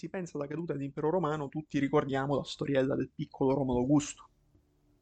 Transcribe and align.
si 0.00 0.08
pensa 0.08 0.38
alla 0.38 0.46
caduta 0.46 0.72
dell'impero 0.72 1.10
romano, 1.10 1.50
tutti 1.50 1.78
ricordiamo 1.78 2.34
la 2.34 2.42
storiella 2.42 2.96
del 2.96 3.10
piccolo 3.14 3.52
Romolo 3.52 3.80
Augusto, 3.80 4.28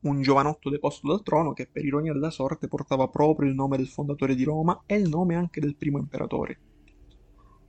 un 0.00 0.20
giovanotto 0.22 0.70
deposto 0.70 1.06
dal 1.06 1.22
trono 1.22 1.52
che 1.52 1.68
per 1.70 1.84
ironia 1.84 2.12
della 2.12 2.32
sorte 2.32 2.66
portava 2.66 3.06
proprio 3.06 3.48
il 3.48 3.54
nome 3.54 3.76
del 3.76 3.86
fondatore 3.86 4.34
di 4.34 4.42
Roma 4.42 4.82
e 4.86 4.96
il 4.96 5.08
nome 5.08 5.36
anche 5.36 5.60
del 5.60 5.76
primo 5.76 5.98
imperatore. 5.98 6.58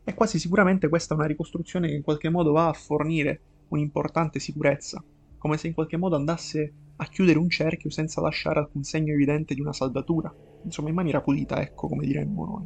E 0.03 0.13
quasi 0.15 0.39
sicuramente 0.39 0.89
questa 0.89 1.13
è 1.13 1.17
una 1.17 1.27
ricostruzione 1.27 1.89
che 1.89 1.93
in 1.93 2.01
qualche 2.01 2.29
modo 2.29 2.51
va 2.51 2.67
a 2.67 2.73
fornire 2.73 3.41
un'importante 3.67 4.39
sicurezza, 4.39 5.03
come 5.37 5.57
se 5.57 5.67
in 5.67 5.75
qualche 5.75 5.97
modo 5.97 6.15
andasse 6.15 6.73
a 6.95 7.05
chiudere 7.05 7.37
un 7.37 7.51
cerchio 7.51 7.91
senza 7.91 8.21
lasciare 8.21 8.57
alcun 8.57 8.81
segno 8.81 9.13
evidente 9.13 9.53
di 9.53 9.61
una 9.61 9.71
saldatura, 9.71 10.33
insomma 10.63 10.89
in 10.89 10.95
maniera 10.95 11.21
pulita, 11.21 11.61
ecco 11.61 11.89
come 11.89 12.07
diremmo 12.07 12.45
noi. 12.45 12.65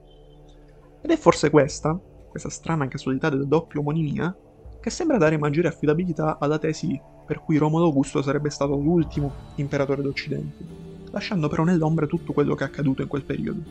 Ed 1.01 1.11
è 1.11 1.17
forse 1.17 1.49
questa, 1.49 1.99
questa 2.29 2.49
strana 2.49 2.87
casualità 2.87 3.29
della 3.29 3.43
doppia 3.43 3.81
omonimia, 3.81 4.33
che 4.83 4.89
sembra 4.89 5.17
dare 5.17 5.37
maggiore 5.37 5.69
affidabilità 5.69 6.35
alla 6.41 6.59
tesi 6.59 6.99
per 7.25 7.39
cui 7.39 7.55
Romolo 7.55 7.85
Augusto 7.85 8.21
sarebbe 8.21 8.49
stato 8.49 8.75
l'ultimo 8.75 9.31
imperatore 9.55 10.01
d'Occidente, 10.01 10.65
lasciando 11.11 11.47
però 11.47 11.63
nell'ombra 11.63 12.05
tutto 12.05 12.33
quello 12.33 12.53
che 12.53 12.65
è 12.65 12.67
accaduto 12.67 13.01
in 13.01 13.07
quel 13.07 13.23
periodo. 13.23 13.61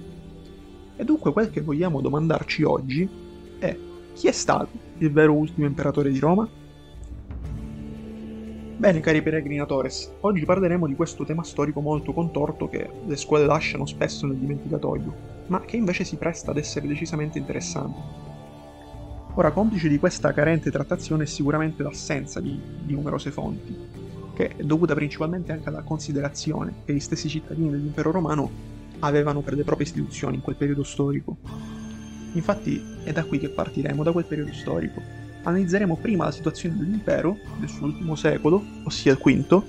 E 0.97 1.05
dunque 1.05 1.35
quel 1.35 1.51
che 1.51 1.61
vogliamo 1.61 2.01
domandarci 2.01 2.63
oggi 2.63 3.07
è 3.59 3.77
chi 4.15 4.27
è 4.27 4.33
stato 4.33 4.71
il 4.97 5.13
vero 5.13 5.35
ultimo 5.35 5.67
imperatore 5.67 6.11
di 6.11 6.19
Roma? 6.19 6.49
Bene 8.79 9.01
cari 9.01 9.23
peregrinatores, 9.23 10.15
oggi 10.21 10.47
parleremo 10.47 10.87
di 10.87 10.95
questo 10.95 11.27
tema 11.27 11.43
storico 11.43 11.83
molto 11.83 12.15
contorto 12.15 12.71
che 12.71 12.89
le 13.05 13.17
scuole 13.17 13.45
lasciano 13.45 13.85
spesso 13.85 14.27
nel 14.27 14.37
dimenticatoio, 14.37 15.15
ma 15.49 15.61
che 15.61 15.77
invece 15.77 16.05
si 16.05 16.17
presta 16.17 16.53
ad 16.53 16.57
essere 16.57 16.89
decisamente 16.89 17.37
interessante. 17.37 18.32
Ora, 19.35 19.51
complice 19.51 19.89
di 19.89 19.99
questa 19.99 20.31
carente 20.33 20.71
trattazione 20.71 21.23
è 21.23 21.27
sicuramente 21.27 21.83
l'assenza 21.83 22.39
di, 22.39 22.61
di 22.85 22.93
numerose 22.93 23.31
fonti, 23.31 23.75
che 24.35 24.49
è 24.57 24.63
dovuta 24.63 24.93
principalmente 24.93 25.53
anche 25.53 25.71
alla 25.71 25.81
considerazione 25.81 26.75
che 26.85 26.93
gli 26.93 27.01
stessi 27.01 27.31
cittadini 27.31 27.71
dell'impero 27.71 28.11
romano 28.11 28.51
avevano 28.99 29.41
per 29.41 29.55
le 29.55 29.65
proprie 29.65 29.87
istituzioni 29.87 30.37
in 30.37 30.43
quel 30.43 30.57
periodo 30.57 30.83
storico. 30.83 31.39
Infatti 32.35 32.83
è 33.05 33.13
da 33.13 33.25
qui 33.25 33.39
che 33.39 33.49
partiremo, 33.49 34.03
da 34.03 34.13
quel 34.13 34.27
periodo 34.27 34.53
storico. 34.53 35.01
Analizzeremo 35.45 35.97
prima 35.97 36.25
la 36.25 36.31
situazione 36.31 36.77
dell'impero, 36.77 37.39
del 37.59 37.71
suo 37.71 37.87
ultimo 37.87 38.15
secolo, 38.17 38.63
ossia 38.85 39.13
il 39.13 39.19
V, 39.19 39.63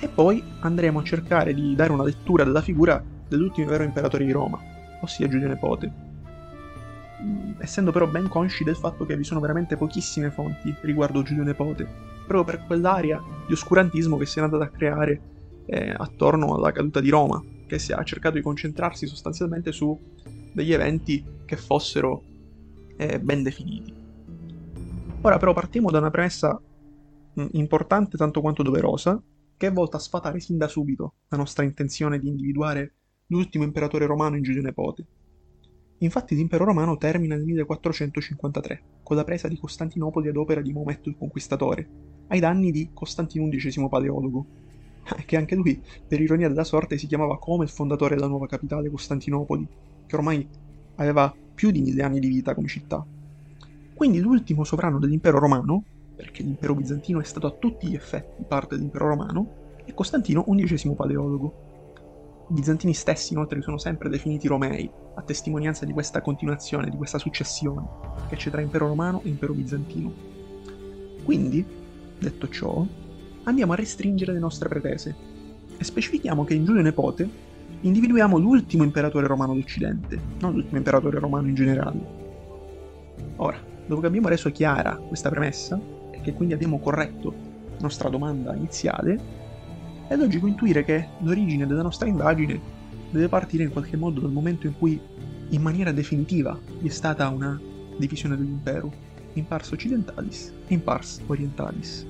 e 0.00 0.08
poi 0.08 0.42
andremo 0.60 1.00
a 1.00 1.04
cercare 1.04 1.52
di 1.52 1.74
dare 1.74 1.92
una 1.92 2.02
lettura 2.02 2.44
della 2.44 2.62
figura 2.62 3.02
dell'ultimo 3.28 3.68
vero 3.68 3.84
imperatore 3.84 4.24
di 4.24 4.32
Roma, 4.32 4.58
ossia 5.02 5.28
Giulio 5.28 5.48
Nepote 5.48 6.03
essendo 7.58 7.92
però 7.92 8.06
ben 8.06 8.28
consci 8.28 8.64
del 8.64 8.76
fatto 8.76 9.04
che 9.06 9.16
vi 9.16 9.24
sono 9.24 9.40
veramente 9.40 9.76
pochissime 9.76 10.30
fonti 10.30 10.74
riguardo 10.82 11.22
Giulio 11.22 11.42
Nepote, 11.42 11.86
proprio 12.26 12.44
per 12.44 12.66
quell'area 12.66 13.22
di 13.46 13.52
oscurantismo 13.52 14.16
che 14.16 14.26
si 14.26 14.38
è 14.38 14.42
andata 14.42 14.64
a 14.64 14.68
creare 14.68 15.20
eh, 15.66 15.94
attorno 15.96 16.56
alla 16.56 16.72
caduta 16.72 17.00
di 17.00 17.10
Roma, 17.10 17.42
che 17.66 17.78
si 17.78 17.92
ha 17.92 18.02
cercato 18.02 18.36
di 18.36 18.42
concentrarsi 18.42 19.06
sostanzialmente 19.06 19.72
su 19.72 19.98
degli 20.52 20.72
eventi 20.72 21.24
che 21.44 21.56
fossero 21.56 22.22
eh, 22.96 23.18
ben 23.20 23.42
definiti. 23.42 23.92
Ora 25.22 25.38
però 25.38 25.52
partiamo 25.52 25.90
da 25.90 25.98
una 25.98 26.10
premessa 26.10 26.60
mh, 27.32 27.46
importante 27.52 28.16
tanto 28.16 28.40
quanto 28.40 28.62
doverosa, 28.62 29.20
che 29.56 29.66
è 29.66 29.72
volta 29.72 29.96
a 29.96 30.00
sfatare 30.00 30.40
sin 30.40 30.58
da 30.58 30.68
subito 30.68 31.14
la 31.28 31.36
nostra 31.36 31.64
intenzione 31.64 32.18
di 32.18 32.28
individuare 32.28 32.94
l'ultimo 33.28 33.64
imperatore 33.64 34.06
romano 34.06 34.36
in 34.36 34.42
Giulio 34.42 34.62
Nepote. 34.62 35.06
Infatti 36.04 36.34
l'impero 36.34 36.66
romano 36.66 36.98
termina 36.98 37.34
nel 37.34 37.44
1453, 37.44 38.82
con 39.02 39.16
la 39.16 39.24
presa 39.24 39.48
di 39.48 39.58
Costantinopoli 39.58 40.28
ad 40.28 40.36
opera 40.36 40.60
di 40.60 40.70
Maometto 40.70 41.08
il 41.08 41.16
Conquistatore, 41.16 41.88
ai 42.28 42.40
danni 42.40 42.70
di 42.70 42.90
Costantino 42.92 43.48
XI 43.48 43.88
Paleologo, 43.88 44.44
che 45.24 45.36
anche 45.38 45.54
lui, 45.54 45.82
per 46.06 46.20
ironia 46.20 46.48
della 46.48 46.64
sorte, 46.64 46.98
si 46.98 47.06
chiamava 47.06 47.38
come 47.38 47.64
il 47.64 47.70
fondatore 47.70 48.16
della 48.16 48.26
nuova 48.26 48.46
capitale 48.46 48.90
Costantinopoli, 48.90 49.66
che 50.06 50.16
ormai 50.16 50.46
aveva 50.96 51.34
più 51.54 51.70
di 51.70 51.80
mille 51.80 52.02
anni 52.02 52.20
di 52.20 52.28
vita 52.28 52.54
come 52.54 52.68
città. 52.68 53.02
Quindi 53.94 54.20
l'ultimo 54.20 54.64
sovrano 54.64 54.98
dell'impero 54.98 55.38
romano, 55.38 55.84
perché 56.14 56.42
l'impero 56.42 56.74
bizantino 56.74 57.20
è 57.20 57.24
stato 57.24 57.46
a 57.46 57.52
tutti 57.52 57.88
gli 57.88 57.94
effetti 57.94 58.44
parte 58.46 58.74
dell'impero 58.74 59.08
romano, 59.08 59.62
è 59.86 59.94
Costantino 59.94 60.44
XI 60.44 60.94
Paleologo, 60.94 61.72
i 62.50 62.52
bizantini 62.52 62.92
stessi 62.92 63.32
inoltre 63.32 63.62
sono 63.62 63.78
sempre 63.78 64.10
definiti 64.10 64.48
Romei, 64.48 64.90
a 65.14 65.22
testimonianza 65.22 65.84
di 65.84 65.92
questa 65.92 66.20
continuazione, 66.20 66.90
di 66.90 66.96
questa 66.96 67.18
successione 67.18 67.86
che 68.28 68.36
c'è 68.36 68.50
tra 68.50 68.60
impero 68.60 68.88
romano 68.88 69.20
e 69.22 69.28
impero 69.28 69.54
bizantino. 69.54 70.12
Quindi, 71.24 71.64
detto 72.18 72.48
ciò, 72.48 72.84
andiamo 73.44 73.72
a 73.72 73.76
restringere 73.76 74.32
le 74.32 74.38
nostre 74.38 74.68
pretese 74.68 75.14
e 75.76 75.84
specifichiamo 75.84 76.44
che 76.44 76.54
in 76.54 76.64
Giulio 76.64 76.82
Nepote 76.82 77.28
individuiamo 77.80 78.38
l'ultimo 78.38 78.82
imperatore 78.82 79.26
romano 79.26 79.54
d'Occidente, 79.54 80.18
non 80.40 80.52
l'ultimo 80.52 80.78
imperatore 80.78 81.18
romano 81.18 81.48
in 81.48 81.54
generale. 81.54 82.22
Ora, 83.36 83.58
dopo 83.86 84.00
che 84.00 84.06
abbiamo 84.06 84.28
reso 84.28 84.50
chiara 84.50 84.96
questa 84.96 85.28
premessa 85.28 85.78
e 86.10 86.20
che 86.20 86.32
quindi 86.32 86.54
abbiamo 86.54 86.78
corretto 86.78 87.34
la 87.72 87.80
nostra 87.80 88.08
domanda 88.08 88.54
iniziale, 88.54 89.42
è 90.06 90.16
logico 90.16 90.46
intuire 90.46 90.84
che 90.84 91.08
l'origine 91.20 91.66
della 91.66 91.82
nostra 91.82 92.08
indagine 92.08 92.82
deve 93.14 93.28
partire 93.28 93.62
in 93.62 93.70
qualche 93.70 93.96
modo 93.96 94.20
dal 94.20 94.32
momento 94.32 94.66
in 94.66 94.76
cui, 94.76 95.00
in 95.50 95.62
maniera 95.62 95.92
definitiva, 95.92 96.58
vi 96.80 96.88
è 96.88 96.90
stata 96.90 97.28
una 97.28 97.58
divisione 97.96 98.36
dell'impero, 98.36 98.92
in 99.34 99.46
pars 99.46 99.70
occidentalis 99.70 100.52
e 100.66 100.74
in 100.74 100.82
pars 100.82 101.20
orientalis. 101.26 102.06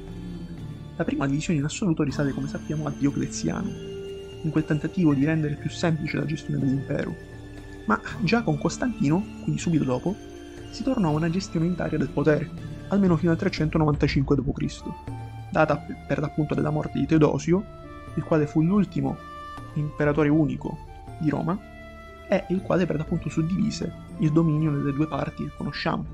La 0.97 1.05
prima 1.05 1.27
divisione 1.27 1.59
in 1.59 1.65
assoluto 1.65 2.03
risale, 2.03 2.33
come 2.33 2.49
sappiamo, 2.49 2.87
a 2.87 2.91
Diocleziano, 2.91 3.69
in 4.43 4.51
quel 4.51 4.65
tentativo 4.65 5.13
di 5.13 5.25
rendere 5.25 5.57
più 5.57 5.69
semplice 5.69 6.17
la 6.17 6.25
gestione 6.25 6.59
dell'impero. 6.59 7.15
Ma 7.87 8.01
già 8.23 8.43
con 8.43 8.59
Costantino, 8.59 9.23
quindi 9.43 9.61
subito 9.61 9.85
dopo, 9.85 10.17
si 10.71 10.83
tornò 10.83 11.11
a 11.11 11.13
una 11.17 11.31
gestione 11.31 11.67
unitaria 11.67 11.99
del 11.99 12.09
potere, 12.09 12.49
almeno 12.89 13.17
fino 13.17 13.33
al 13.33 13.39
395 13.39 14.37
d.C., 14.37 14.83
data 15.51 15.85
per 16.07 16.19
l'appunto 16.19 16.55
della 16.55 16.71
morte 16.71 16.99
di 16.99 17.07
Teodosio 17.07 17.65
il 18.15 18.23
quale 18.23 18.47
fu 18.47 18.63
l'ultimo 18.63 19.17
imperatore 19.75 20.29
unico 20.29 20.93
di 21.25 21.31
Roma, 21.31 21.59
e 22.29 22.45
il 22.51 22.63
quale 22.63 22.87
per 22.87 22.97
l'appunto 22.97 23.29
suddivise 23.29 23.93
il 24.19 24.31
dominio 24.31 24.71
nelle 24.71 24.93
due 24.93 25.07
parti 25.07 25.45
che 25.45 25.57
conosciamo, 25.57 26.05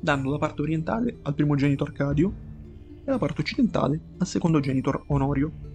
dando 0.00 0.30
la 0.30 0.38
parte 0.38 0.62
orientale 0.62 1.18
al 1.22 1.34
primogenito 1.34 1.84
Arcadio 1.84 2.32
e 3.04 3.10
la 3.10 3.18
parte 3.18 3.40
occidentale 3.40 4.00
al 4.18 4.26
secondogenitor 4.26 5.04
Onorio. 5.08 5.68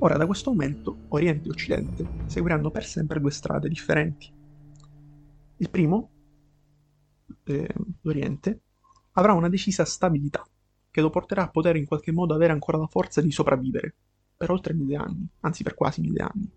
Ora 0.00 0.16
da 0.16 0.26
questo 0.26 0.50
momento 0.50 0.96
Oriente 1.08 1.48
e 1.48 1.50
Occidente 1.50 2.06
seguiranno 2.26 2.70
per 2.70 2.84
sempre 2.84 3.20
due 3.20 3.30
strade 3.30 3.68
differenti. 3.68 4.32
Il 5.56 5.70
primo, 5.70 6.10
eh, 7.44 7.74
l'Oriente, 8.02 8.60
avrà 9.12 9.32
una 9.32 9.48
decisa 9.48 9.84
stabilità 9.84 10.46
che 10.90 11.00
lo 11.00 11.10
porterà 11.10 11.44
a 11.44 11.50
poter 11.50 11.76
in 11.76 11.86
qualche 11.86 12.12
modo 12.12 12.34
avere 12.34 12.52
ancora 12.52 12.78
la 12.78 12.86
forza 12.86 13.20
di 13.20 13.32
sopravvivere 13.32 13.94
per 14.36 14.50
oltre 14.50 14.72
mille 14.72 14.96
anni, 14.96 15.28
anzi 15.40 15.64
per 15.64 15.74
quasi 15.74 16.00
mille 16.00 16.22
anni. 16.22 16.50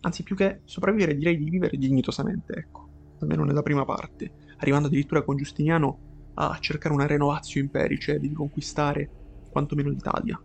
Anzi, 0.00 0.22
più 0.22 0.36
che 0.36 0.60
sopravvivere, 0.64 1.16
direi 1.16 1.36
di 1.36 1.50
vivere 1.50 1.76
dignitosamente, 1.76 2.54
ecco, 2.54 2.88
almeno 3.20 3.44
nella 3.44 3.62
prima 3.62 3.84
parte, 3.84 4.30
arrivando 4.58 4.88
addirittura 4.88 5.22
con 5.22 5.36
Giustiniano 5.36 5.98
a 6.34 6.56
cercare 6.60 6.94
una 6.94 7.06
renovatio 7.06 7.60
imperi, 7.60 7.98
cioè 7.98 8.18
di 8.18 8.28
riconquistare 8.28 9.10
quantomeno 9.50 9.88
l'Italia. 9.88 10.40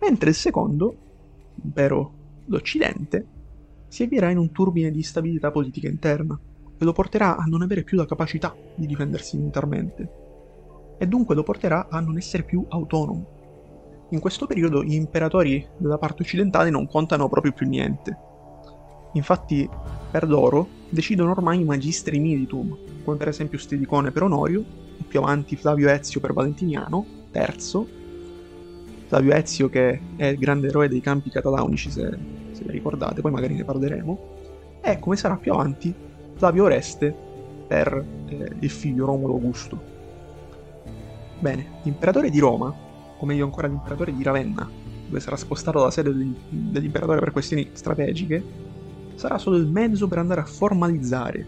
Mentre 0.00 0.30
il 0.30 0.34
secondo, 0.34 0.96
l'impero 1.62 2.12
d'Occidente, 2.44 3.26
si 3.86 4.02
avvierà 4.02 4.30
in 4.30 4.38
un 4.38 4.50
turbine 4.50 4.90
di 4.90 4.98
instabilità 4.98 5.50
politica 5.50 5.88
interna, 5.88 6.38
che 6.76 6.84
lo 6.84 6.92
porterà 6.92 7.36
a 7.36 7.44
non 7.44 7.62
avere 7.62 7.84
più 7.84 7.96
la 7.96 8.06
capacità 8.06 8.56
di 8.74 8.86
difendersi 8.86 9.36
militarmente 9.36 10.20
e 10.98 11.06
dunque 11.06 11.34
lo 11.34 11.42
porterà 11.42 11.88
a 11.88 12.00
non 12.00 12.16
essere 12.16 12.42
più 12.42 12.64
autonomo. 12.68 14.06
In 14.10 14.20
questo 14.20 14.46
periodo 14.46 14.82
gli 14.82 14.94
imperatori 14.94 15.66
della 15.76 15.98
parte 15.98 16.22
occidentale 16.22 16.70
non 16.70 16.86
contano 16.86 17.28
proprio 17.28 17.52
più 17.52 17.66
niente. 17.66 18.16
Infatti, 19.12 19.68
per 20.10 20.28
loro 20.28 20.68
decidono 20.88 21.30
ormai 21.30 21.60
i 21.60 21.64
magistri 21.64 22.18
militum, 22.18 22.76
come 23.04 23.16
per 23.16 23.28
esempio 23.28 23.58
Stedicone 23.58 24.10
per 24.10 24.22
Onorio, 24.22 24.64
e 24.98 25.04
più 25.06 25.20
avanti 25.20 25.56
Flavio 25.56 25.88
Ezio 25.88 26.20
per 26.20 26.32
Valentiniano, 26.32 27.04
terzo, 27.30 27.86
Flavio 29.06 29.34
Ezio 29.34 29.68
che 29.68 30.00
è 30.16 30.26
il 30.26 30.38
grande 30.38 30.68
eroe 30.68 30.88
dei 30.88 31.00
campi 31.00 31.30
catalaunici, 31.30 31.90
se, 31.90 32.16
se 32.52 32.64
vi 32.64 32.72
ricordate, 32.72 33.20
poi 33.20 33.30
magari 33.30 33.54
ne 33.54 33.64
parleremo, 33.64 34.18
e 34.80 34.98
come 34.98 35.16
sarà 35.16 35.36
più 35.36 35.52
avanti 35.52 35.94
Flavio 36.34 36.64
Oreste 36.64 37.14
per 37.66 38.04
eh, 38.26 38.50
il 38.58 38.70
figlio 38.70 39.04
Romolo 39.06 39.34
Augusto. 39.34 39.80
Bene, 41.38 41.80
l'imperatore 41.82 42.30
di 42.30 42.38
Roma, 42.38 42.74
o 43.18 43.26
meglio 43.26 43.44
ancora 43.44 43.66
l'imperatore 43.66 44.14
di 44.14 44.22
Ravenna, 44.22 44.68
dove 45.06 45.20
sarà 45.20 45.36
spostato 45.36 45.82
la 45.82 45.90
sede 45.90 46.12
dell'imperatore 46.48 47.18
per 47.20 47.32
questioni 47.32 47.68
strategiche, 47.72 48.42
sarà 49.14 49.38
solo 49.38 49.56
il 49.56 49.66
mezzo 49.66 50.08
per 50.08 50.18
andare 50.18 50.40
a 50.40 50.46
formalizzare 50.46 51.46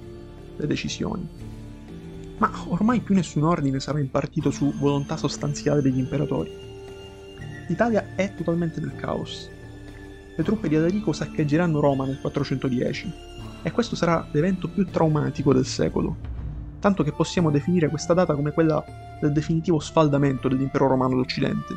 le 0.57 0.67
decisioni. 0.67 1.29
Ma 2.39 2.51
ormai 2.69 3.01
più 3.01 3.15
nessun 3.15 3.45
ordine 3.45 3.81
sarà 3.81 4.01
impartito 4.01 4.51
su 4.51 4.73
volontà 4.79 5.17
sostanziale 5.17 5.83
degli 5.83 5.99
imperatori. 5.99 6.51
L'Italia 7.69 8.15
è 8.15 8.35
totalmente 8.35 8.81
nel 8.81 8.95
caos. 8.97 9.49
Le 10.37 10.43
truppe 10.43 10.69
di 10.69 10.77
Adarico 10.77 11.13
saccheggeranno 11.13 11.81
Roma 11.81 12.05
nel 12.07 12.21
410 12.21 13.13
e 13.63 13.71
questo 13.71 13.97
sarà 13.97 14.27
l'evento 14.33 14.69
più 14.69 14.85
traumatico 14.87 15.55
del 15.55 15.65
secolo, 15.65 16.17
tanto 16.81 17.03
che 17.03 17.13
possiamo 17.13 17.51
definire 17.51 17.89
questa 17.89 18.15
data 18.15 18.35
come 18.35 18.53
quella 18.53 18.85
del 19.21 19.33
definitivo 19.33 19.79
sfaldamento 19.79 20.49
dell'impero 20.49 20.89
romano 20.89 21.15
d'Occidente, 21.15 21.75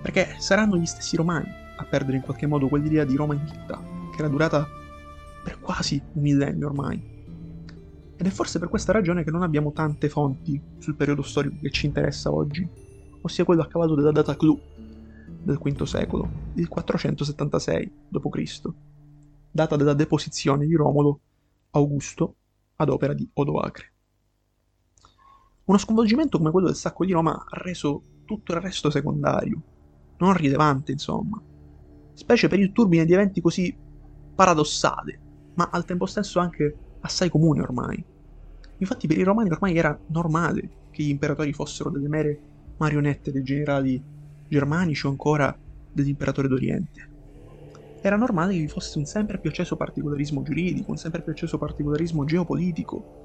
perché 0.00 0.36
saranno 0.38 0.76
gli 0.76 0.86
stessi 0.86 1.16
romani 1.16 1.48
a 1.76 1.84
perdere 1.84 2.18
in 2.18 2.22
qualche 2.22 2.46
modo 2.46 2.68
quell'idea 2.68 3.04
di 3.04 3.16
Roma 3.16 3.34
invitta, 3.34 3.82
che 4.14 4.18
era 4.18 4.28
durata 4.28 4.68
per 5.42 5.60
quasi 5.60 6.00
un 6.12 6.22
millennio 6.22 6.66
ormai. 6.66 7.10
Ed 8.16 8.26
è 8.26 8.30
forse 8.30 8.58
per 8.58 8.68
questa 8.68 8.92
ragione 8.92 9.24
che 9.24 9.30
non 9.30 9.42
abbiamo 9.42 9.72
tante 9.72 10.08
fonti 10.08 10.60
sul 10.78 10.94
periodo 10.94 11.22
storico 11.22 11.56
che 11.60 11.70
ci 11.70 11.86
interessa 11.86 12.32
oggi, 12.32 12.66
ossia 13.20 13.44
quello 13.44 13.62
a 13.62 13.66
cavallo 13.66 13.94
della 13.94 14.12
data 14.12 14.36
clou 14.36 14.60
del 15.42 15.58
V 15.58 15.82
secolo, 15.82 16.28
il 16.54 16.68
476 16.68 17.92
d.C., 18.08 18.62
data 19.50 19.76
della 19.76 19.94
deposizione 19.94 20.66
di 20.66 20.74
Romolo 20.74 21.20
Augusto 21.70 22.36
ad 22.76 22.88
opera 22.88 23.12
di 23.12 23.28
Odoacre. 23.34 23.92
Uno 25.64 25.78
sconvolgimento 25.78 26.38
come 26.38 26.50
quello 26.50 26.66
del 26.66 26.76
sacco 26.76 27.04
di 27.04 27.12
Roma 27.12 27.32
ha 27.32 27.58
reso 27.58 28.02
tutto 28.24 28.52
il 28.52 28.60
resto 28.60 28.90
secondario, 28.90 29.60
non 30.18 30.34
rilevante 30.34 30.92
insomma, 30.92 31.40
specie 32.14 32.48
per 32.48 32.58
il 32.58 32.72
turbine 32.72 33.04
di 33.04 33.12
eventi 33.12 33.40
così 33.40 33.76
paradossali, 34.34 35.18
ma 35.54 35.68
al 35.70 35.84
tempo 35.84 36.06
stesso 36.06 36.38
anche 36.38 36.76
assai 37.00 37.28
comuni 37.28 37.60
ormai. 37.60 38.04
Infatti 38.78 39.06
per 39.06 39.18
i 39.18 39.22
romani 39.22 39.50
ormai 39.50 39.76
era 39.76 39.98
normale 40.06 40.68
che 40.90 41.02
gli 41.02 41.08
imperatori 41.08 41.52
fossero 41.52 41.90
delle 41.90 42.08
mere 42.08 42.40
marionette 42.78 43.30
dei 43.30 43.42
generali 43.42 44.02
germanici 44.48 45.06
o 45.06 45.10
ancora 45.10 45.56
dell'imperatore 45.92 46.48
d'Oriente. 46.48 47.10
Era 48.00 48.16
normale 48.16 48.54
che 48.54 48.60
vi 48.60 48.68
fosse 48.68 48.98
un 48.98 49.04
sempre 49.04 49.38
più 49.38 49.50
acceso 49.50 49.76
particolarismo 49.76 50.42
giuridico, 50.42 50.90
un 50.90 50.96
sempre 50.96 51.22
più 51.22 51.32
acceso 51.32 51.58
particolarismo 51.58 52.24
geopolitico. 52.24 53.20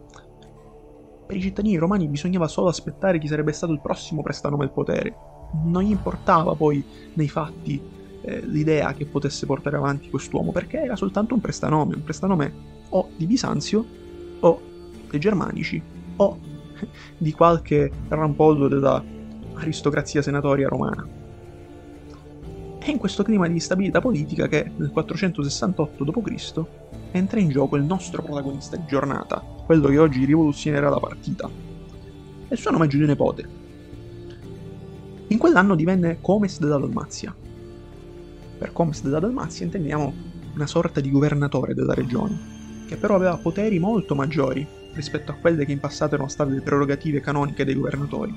Per 1.25 1.35
i 1.35 1.41
cittadini 1.41 1.77
romani 1.77 2.07
bisognava 2.07 2.47
solo 2.47 2.69
aspettare 2.69 3.17
chi 3.17 3.27
sarebbe 3.27 3.51
stato 3.51 3.73
il 3.73 3.81
prossimo 3.81 4.21
prestanome 4.21 4.65
al 4.65 4.71
potere. 4.71 5.15
Non 5.65 5.81
gli 5.81 5.89
importava 5.89 6.53
poi 6.55 6.83
nei 7.15 7.27
fatti 7.27 7.81
eh, 8.27 8.41
l'idea 8.45 8.93
che 8.93 9.05
potesse 9.05 9.45
portare 9.45 9.77
avanti 9.77 10.09
quest'uomo, 10.09 10.51
perché 10.51 10.81
era 10.81 10.97
soltanto 10.97 11.33
un 11.33 11.39
prestanome, 11.39 11.95
un 11.95 12.03
prestanome 12.03 12.53
o 12.89 13.09
di 13.15 13.25
Bisanzio 13.25 13.85
o 14.41 14.61
dei 15.09 15.19
germanici 15.19 15.81
o 16.17 16.37
di 17.17 17.31
qualche 17.31 17.89
rampollo 18.09 18.67
della 18.67 19.01
aristocrazia 19.53 20.21
senatoria 20.21 20.67
romana. 20.67 21.07
È 22.79 22.89
in 22.89 22.97
questo 22.97 23.23
clima 23.23 23.47
di 23.47 23.53
instabilità 23.53 24.01
politica 24.01 24.47
che 24.47 24.71
nel 24.75 24.91
468 24.91 26.03
d.C. 26.03 26.65
entra 27.11 27.39
in 27.39 27.49
gioco 27.49 27.77
il 27.77 27.83
nostro 27.83 28.21
protagonista 28.21 28.75
di 28.75 28.83
giornata, 28.87 29.41
quello 29.65 29.87
che 29.87 29.97
oggi 29.97 30.25
rivoluzionerà 30.25 30.89
la 30.89 30.99
partita. 30.99 31.49
il 32.49 32.57
suo 32.57 32.71
nome 32.71 32.85
è 32.85 32.87
Giulio 32.89 33.07
Nepote. 33.07 33.49
In 35.27 35.37
quell'anno 35.37 35.75
divenne 35.75 36.19
Comes 36.21 36.59
della 36.59 36.77
Dalmazia. 36.77 37.35
Per 38.57 38.73
Comes 38.73 39.03
della 39.03 39.19
Dalmazia 39.19 39.65
intendiamo 39.65 40.13
una 40.55 40.65
sorta 40.65 40.99
di 40.99 41.11
governatore 41.11 41.75
della 41.75 41.93
regione, 41.93 42.85
che 42.87 42.97
però 42.97 43.15
aveva 43.15 43.37
poteri 43.37 43.77
molto 43.77 44.15
maggiori 44.15 44.65
rispetto 44.93 45.31
a 45.31 45.35
quelle 45.35 45.63
che 45.63 45.71
in 45.71 45.79
passato 45.79 46.15
erano 46.15 46.29
state 46.29 46.51
le 46.51 46.61
prerogative 46.61 47.19
canoniche 47.19 47.63
dei 47.63 47.75
governatori. 47.75 48.33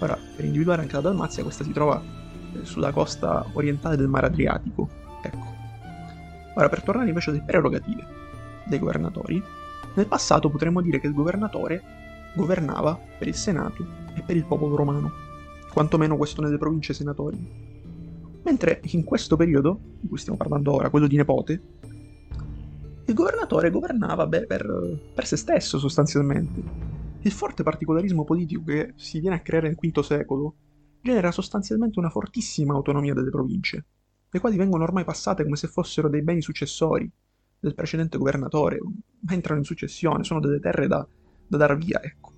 Ora, 0.00 0.18
per 0.34 0.44
individuare 0.44 0.82
anche 0.82 0.94
la 0.94 1.00
Dalmazia, 1.00 1.44
questa 1.44 1.62
si 1.62 1.70
trova 1.70 2.02
sulla 2.62 2.90
costa 2.90 3.46
orientale 3.52 3.96
del 3.96 4.08
mare 4.08 4.26
Adriatico. 4.26 4.88
Ecco. 5.22 5.54
Ora, 6.56 6.68
per 6.68 6.82
tornare 6.82 7.08
invece 7.08 7.30
alle 7.30 7.42
prerogative 7.46 8.04
dei 8.66 8.80
governatori, 8.80 9.40
nel 9.94 10.06
passato 10.06 10.50
potremmo 10.50 10.80
dire 10.80 10.98
che 10.98 11.06
il 11.06 11.14
governatore 11.14 11.82
governava 12.34 12.98
per 13.18 13.28
il 13.28 13.34
Senato 13.34 13.86
e 14.14 14.22
per 14.22 14.36
il 14.36 14.44
popolo 14.44 14.74
romano, 14.74 15.12
quantomeno 15.72 16.16
questo 16.16 16.42
nelle 16.42 16.58
province 16.58 16.92
senatori. 16.92 17.67
Mentre 18.48 18.80
in 18.84 19.04
questo 19.04 19.36
periodo, 19.36 19.78
di 20.00 20.08
cui 20.08 20.16
stiamo 20.16 20.38
parlando 20.38 20.72
ora, 20.72 20.88
quello 20.88 21.06
di 21.06 21.16
Nepote, 21.16 21.62
il 23.04 23.12
governatore 23.12 23.70
governava 23.70 24.26
beh, 24.26 24.46
per, 24.46 25.10
per 25.14 25.26
se 25.26 25.36
stesso 25.36 25.78
sostanzialmente. 25.78 26.62
Il 27.20 27.30
forte 27.30 27.62
particolarismo 27.62 28.24
politico 28.24 28.64
che 28.64 28.94
si 28.96 29.20
viene 29.20 29.36
a 29.36 29.40
creare 29.40 29.66
nel 29.68 29.76
V 29.76 30.00
secolo 30.00 30.54
genera 31.02 31.30
sostanzialmente 31.30 31.98
una 31.98 32.08
fortissima 32.08 32.72
autonomia 32.72 33.12
delle 33.12 33.28
province, 33.28 33.84
le 34.30 34.40
quali 34.40 34.56
vengono 34.56 34.82
ormai 34.82 35.04
passate 35.04 35.44
come 35.44 35.56
se 35.56 35.68
fossero 35.68 36.08
dei 36.08 36.22
beni 36.22 36.40
successori 36.40 37.10
del 37.60 37.74
precedente 37.74 38.16
governatore, 38.16 38.78
ma 38.80 39.32
entrano 39.34 39.58
in 39.60 39.66
successione, 39.66 40.24
sono 40.24 40.40
delle 40.40 40.58
terre 40.58 40.86
da, 40.86 41.06
da 41.46 41.56
dar 41.58 41.76
via, 41.76 42.02
ecco. 42.02 42.32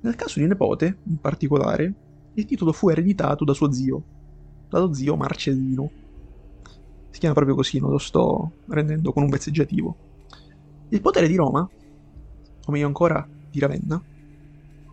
Nel 0.00 0.16
caso 0.16 0.40
di 0.40 0.46
Nepote, 0.48 0.98
in 1.04 1.20
particolare, 1.20 1.94
il 2.34 2.44
titolo 2.44 2.72
fu 2.72 2.88
ereditato 2.88 3.44
da 3.44 3.52
suo 3.52 3.72
zio, 3.72 4.02
dallo 4.68 4.92
zio 4.92 5.16
Marcellino. 5.16 5.90
Si 7.10 7.18
chiama 7.18 7.34
proprio 7.34 7.56
così, 7.56 7.80
non 7.80 7.90
lo 7.90 7.98
sto 7.98 8.52
rendendo 8.68 9.12
con 9.12 9.24
un 9.24 9.28
vezzeggiativo. 9.28 9.96
Il 10.88 11.00
potere 11.00 11.26
di 11.26 11.36
Roma, 11.36 11.60
o 11.60 12.72
meglio 12.72 12.86
ancora 12.86 13.26
di 13.50 13.58
Ravenna, 13.58 14.02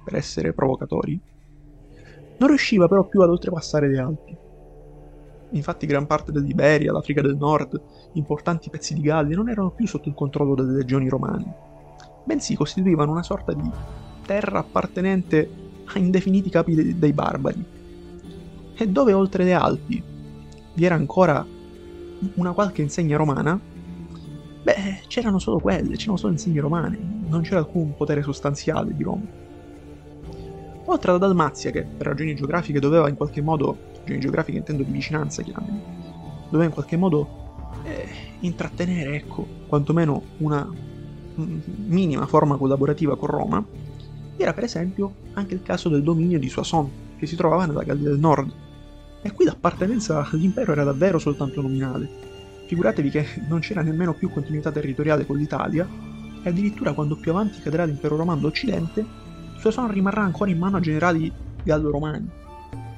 per 0.04 0.16
essere 0.16 0.54
provocatori, 0.54 1.20
non 2.40 2.50
riusciva 2.50 2.88
però 2.88 3.06
più 3.08 3.22
ad 3.22 3.30
oltrepassare 3.30 3.90
le 3.90 4.00
Alpi. 4.00 4.38
Infatti 5.52 5.86
gran 5.86 6.08
parte 6.08 6.32
dell'Iberia, 6.32 6.92
l'Africa 6.92 7.22
del 7.22 7.38
Nord, 7.38 7.82
importanti 8.14 8.70
pezzi 8.70 8.94
di 8.94 9.02
Gallia 9.02 9.36
non 9.36 9.50
erano 9.50 9.72
più 9.72 9.88
sotto 9.88 10.10
il 10.10 10.16
controllo 10.16 10.56
delle 10.56 10.74
legioni 10.74 11.08
romane, 11.08 11.56
bensì 12.26 12.56
costituivano 12.56 13.12
una 13.12 13.24
sorta 13.24 13.54
di 13.54 13.70
terra 14.26 14.60
appartenente 14.60 15.50
a 15.94 16.00
indefiniti 16.00 16.50
capi 16.50 16.98
dei 16.98 17.14
barbari. 17.14 17.64
E 18.76 18.88
dove 18.88 19.14
oltre 19.14 19.44
le 19.44 19.54
Alpi 19.54 20.04
vi 20.74 20.86
era 20.86 20.96
ancora 20.96 21.46
una 22.36 22.52
qualche 22.52 22.82
insegna 22.82 23.18
romana, 23.18 23.60
beh, 24.64 25.02
c'erano 25.08 25.40
solo 25.40 25.60
quelle, 25.60 25.96
c'erano 25.96 26.18
solo 26.18 26.34
insegne 26.34 26.62
romane, 26.62 27.00
non 27.28 27.42
c'era 27.42 27.60
alcun 27.60 27.96
potere 27.96 28.22
sostanziale 28.22 28.96
di 28.96 29.04
Roma 29.04 29.46
oltre 30.90 31.10
alla 31.10 31.20
Dalmazia 31.20 31.72
che 31.72 31.84
per 31.84 32.08
ragioni 32.08 32.36
geografiche 32.36 32.80
doveva 32.80 33.10
in 33.10 33.16
qualche 33.16 33.42
modo, 33.42 33.78
ragioni 34.00 34.20
geografiche 34.20 34.58
intendo 34.58 34.84
di 34.84 34.92
vicinanza 34.92 35.42
chiamano, 35.42 35.82
doveva 36.46 36.66
in 36.66 36.72
qualche 36.72 36.98
modo 36.98 37.70
eh, 37.84 38.08
intrattenere, 38.40 39.16
ecco, 39.16 39.46
quantomeno 39.68 40.22
una 40.38 40.68
minima 41.36 42.26
forma 42.26 42.56
collaborativa 42.56 43.18
con 43.18 43.28
Roma, 43.28 43.64
era 44.44 44.54
per 44.54 44.64
esempio 44.64 45.16
anche 45.34 45.54
il 45.54 45.64
caso 45.64 45.90
del 45.90 46.04
dominio 46.04 46.40
di 46.40 46.50
Soissons, 46.50 46.90
che 47.18 47.26
si 47.26 47.36
trovava 47.36 47.66
nella 47.66 47.84
Gallia 47.84 48.10
del 48.10 48.20
Nord. 48.20 48.52
E 49.22 49.32
qui 49.32 49.46
l'appartenenza 49.46 50.28
all'impero 50.32 50.72
era 50.72 50.84
davvero 50.84 51.20
soltanto 51.20 51.62
nominale. 51.62 52.08
Figuratevi 52.68 53.10
che 53.10 53.26
non 53.48 53.60
c'era 53.60 53.82
nemmeno 53.82 54.14
più 54.14 54.30
continuità 54.30 54.72
territoriale 54.72 55.26
con 55.26 55.38
l'Italia, 55.38 55.88
e 56.44 56.50
addirittura 56.50 56.94
quando 56.94 57.16
più 57.16 57.32
avanti 57.32 57.62
cadrà 57.62 57.84
l'impero 57.86 58.16
romano 58.16 58.42
d'Occidente, 58.42 59.06
Soissons 59.58 59.92
rimarrà 59.92 60.22
ancora 60.22 60.52
in 60.52 60.60
mano 60.60 60.78
a 60.78 60.82
generali 60.82 61.32
gallo-romani, 61.64 62.30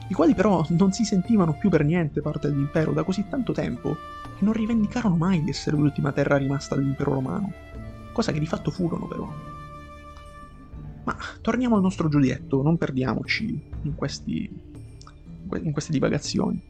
i 0.09 0.13
quali 0.13 0.33
però 0.33 0.65
non 0.69 0.91
si 0.91 1.05
sentivano 1.05 1.53
più 1.53 1.69
per 1.69 1.85
niente 1.85 2.21
parte 2.21 2.49
dell'impero 2.49 2.93
da 2.93 3.03
così 3.03 3.25
tanto 3.29 3.53
tempo 3.53 3.95
che 4.37 4.43
non 4.43 4.53
rivendicarono 4.53 5.15
mai 5.15 5.43
di 5.43 5.51
essere 5.51 5.77
l'ultima 5.77 6.11
terra 6.11 6.37
rimasta 6.37 6.75
dell'impero 6.75 7.13
romano, 7.13 7.53
cosa 8.11 8.31
che 8.31 8.39
di 8.39 8.47
fatto 8.47 8.71
furono 8.71 9.05
però. 9.05 9.31
Ma 11.09 11.17
torniamo 11.41 11.75
al 11.75 11.81
nostro 11.81 12.07
Giulietto, 12.07 12.61
non 12.61 12.77
perdiamoci 12.77 13.59
in, 13.81 13.95
questi, 13.95 14.47
in 14.47 15.71
queste 15.71 15.91
divagazioni. 15.91 16.61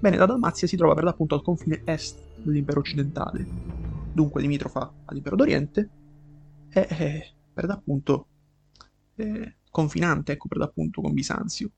Bene, 0.00 0.16
la 0.16 0.26
Dalmazia 0.26 0.66
si 0.66 0.76
trova 0.76 0.94
per 0.94 1.04
l'appunto 1.04 1.36
al 1.36 1.42
confine 1.42 1.82
est 1.84 2.20
dell'impero 2.42 2.80
occidentale, 2.80 3.46
dunque 4.12 4.40
limitrofa 4.40 4.92
all'impero 5.04 5.36
d'Oriente, 5.36 5.88
e 6.68 6.86
eh, 6.90 7.32
per 7.52 7.66
l'appunto 7.66 8.26
eh, 9.14 9.58
confinante, 9.70 10.32
ecco 10.32 10.48
per 10.48 10.58
l'appunto, 10.58 11.00
con 11.00 11.14
Bisanzio. 11.14 11.70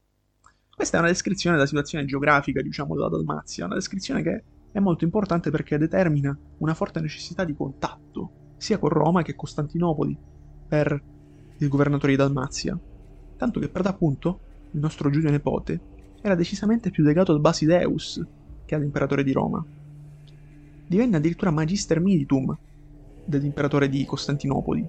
Questa 0.74 0.96
è 0.96 1.00
una 1.00 1.10
descrizione 1.10 1.56
della 1.56 1.68
situazione 1.68 2.06
geografica, 2.06 2.62
diciamo, 2.62 2.94
della 2.94 3.10
Dalmazia, 3.10 3.66
una 3.66 3.74
descrizione 3.74 4.22
che 4.22 4.44
è 4.72 4.78
molto 4.78 5.04
importante 5.04 5.50
perché 5.50 5.76
determina 5.76 6.34
una 6.56 6.72
forte 6.72 7.00
necessità 7.00 7.44
di 7.44 7.54
contatto, 7.54 8.54
sia 8.56 8.78
con 8.78 8.88
Roma 8.88 9.20
che 9.20 9.34
Costantinopoli, 9.34 10.16
per 10.66 11.11
il 11.58 11.68
governatore 11.68 12.12
di 12.12 12.18
Dalmazia. 12.18 12.78
Tanto 13.36 13.60
che 13.60 13.68
per 13.68 13.84
l'appunto 13.84 14.40
il 14.72 14.80
nostro 14.80 15.10
Giulio 15.10 15.30
Nepote 15.30 15.80
era 16.20 16.34
decisamente 16.34 16.90
più 16.90 17.02
legato 17.02 17.32
al 17.32 17.40
Basileus 17.40 18.24
che 18.64 18.74
all'imperatore 18.74 19.24
di 19.24 19.32
Roma. 19.32 19.64
Divenne 20.86 21.16
addirittura 21.16 21.50
magister 21.50 22.00
militum 22.00 22.56
dell'imperatore 23.24 23.88
di 23.88 24.04
Costantinopoli, 24.04 24.88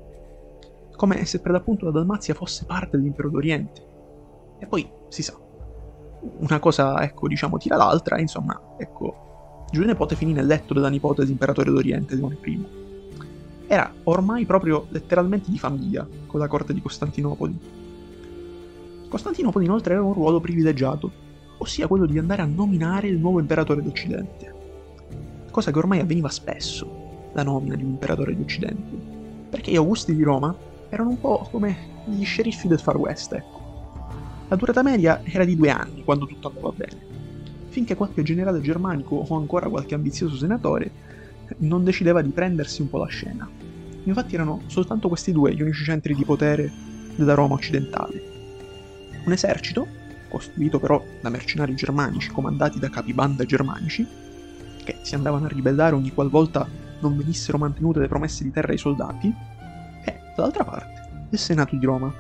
come 0.95 1.25
se 1.25 1.39
per 1.39 1.51
l'appunto 1.51 1.85
la 1.85 1.91
Dalmazia 1.91 2.33
fosse 2.33 2.65
parte 2.65 2.97
dell'impero 2.97 3.29
d'Oriente. 3.29 3.85
E 4.59 4.65
poi, 4.65 4.87
si 5.09 5.23
sa, 5.23 5.37
una 6.39 6.59
cosa, 6.59 7.01
ecco, 7.03 7.27
diciamo, 7.27 7.57
tira 7.57 7.75
l'altra, 7.75 8.19
insomma, 8.19 8.75
ecco, 8.77 9.65
Giulio 9.71 9.87
Nepote 9.87 10.15
finì 10.15 10.33
nel 10.33 10.45
letto 10.45 10.73
della 10.73 10.89
nipote 10.89 11.23
dell'imperatore 11.23 11.71
d'Oriente, 11.71 12.15
Leone 12.15 12.37
I. 12.43 12.65
Era 13.73 13.91
ormai 14.03 14.45
proprio 14.45 14.85
letteralmente 14.89 15.49
di 15.49 15.57
famiglia 15.57 16.07
con 16.27 16.39
la 16.39 16.45
corte 16.45 16.75
di 16.75 16.81
Costantinopoli. 16.83 17.57
Costantinopoli 19.09 19.65
inoltre 19.65 19.93
aveva 19.95 20.09
un 20.09 20.13
ruolo 20.13 20.39
privilegiato, 20.39 21.11
ossia 21.57 21.87
quello 21.87 22.05
di 22.05 22.19
andare 22.19 22.43
a 22.43 22.45
nominare 22.45 23.07
il 23.07 23.17
nuovo 23.17 23.39
imperatore 23.39 23.81
d'Occidente. 23.81 24.53
Cosa 25.49 25.71
che 25.71 25.77
ormai 25.79 26.01
avveniva 26.01 26.29
spesso, 26.29 27.31
la 27.33 27.41
nomina 27.41 27.73
di 27.73 27.81
un 27.81 27.89
imperatore 27.89 28.37
d'Occidente, 28.37 28.95
perché 29.49 29.71
gli 29.71 29.75
Augusti 29.75 30.15
di 30.15 30.21
Roma 30.21 30.55
erano 30.89 31.09
un 31.09 31.19
po' 31.19 31.47
come 31.49 31.75
gli 32.05 32.23
sceriffi 32.23 32.67
del 32.67 32.79
Far 32.79 32.97
West, 32.97 33.33
ecco. 33.33 33.59
La 34.49 34.55
durata 34.55 34.83
media 34.83 35.21
era 35.23 35.45
di 35.45 35.55
due 35.55 35.71
anni 35.71 36.03
quando 36.03 36.27
tutto 36.27 36.49
andava 36.49 36.71
bene, 36.75 37.01
finché 37.69 37.95
qualche 37.95 38.21
generale 38.21 38.61
germanico 38.61 39.15
o 39.27 39.35
ancora 39.35 39.67
qualche 39.67 39.95
ambizioso 39.95 40.35
senatore 40.35 41.09
non 41.57 41.83
decideva 41.83 42.21
di 42.21 42.29
prendersi 42.29 42.81
un 42.81 42.89
po' 42.89 42.99
la 42.99 43.07
scena. 43.07 43.47
Infatti 44.03 44.35
erano 44.35 44.61
soltanto 44.67 45.07
questi 45.07 45.31
due 45.31 45.53
gli 45.53 45.61
unici 45.61 45.83
centri 45.83 46.13
di 46.13 46.25
potere 46.25 46.71
della 47.15 47.33
Roma 47.33 47.53
occidentale. 47.53 48.31
Un 49.25 49.31
esercito, 49.31 49.87
costituito 50.29 50.79
però 50.79 51.01
da 51.21 51.29
mercenari 51.29 51.75
germanici 51.75 52.31
comandati 52.31 52.79
da 52.79 52.89
capibanda 52.89 53.45
germanici, 53.45 54.05
che 54.83 54.97
si 55.01 55.15
andavano 55.15 55.45
a 55.45 55.49
ribellare 55.49 55.95
ogni 55.95 56.11
qualvolta 56.11 56.67
non 56.99 57.15
venissero 57.15 57.57
mantenute 57.57 57.99
le 57.99 58.07
promesse 58.07 58.43
di 58.43 58.51
terra 58.51 58.71
ai 58.71 58.77
soldati, 58.77 59.33
e 60.03 60.19
dall'altra 60.35 60.63
parte 60.65 61.27
il 61.29 61.37
Senato 61.37 61.75
di 61.75 61.85
Roma, 61.85 62.13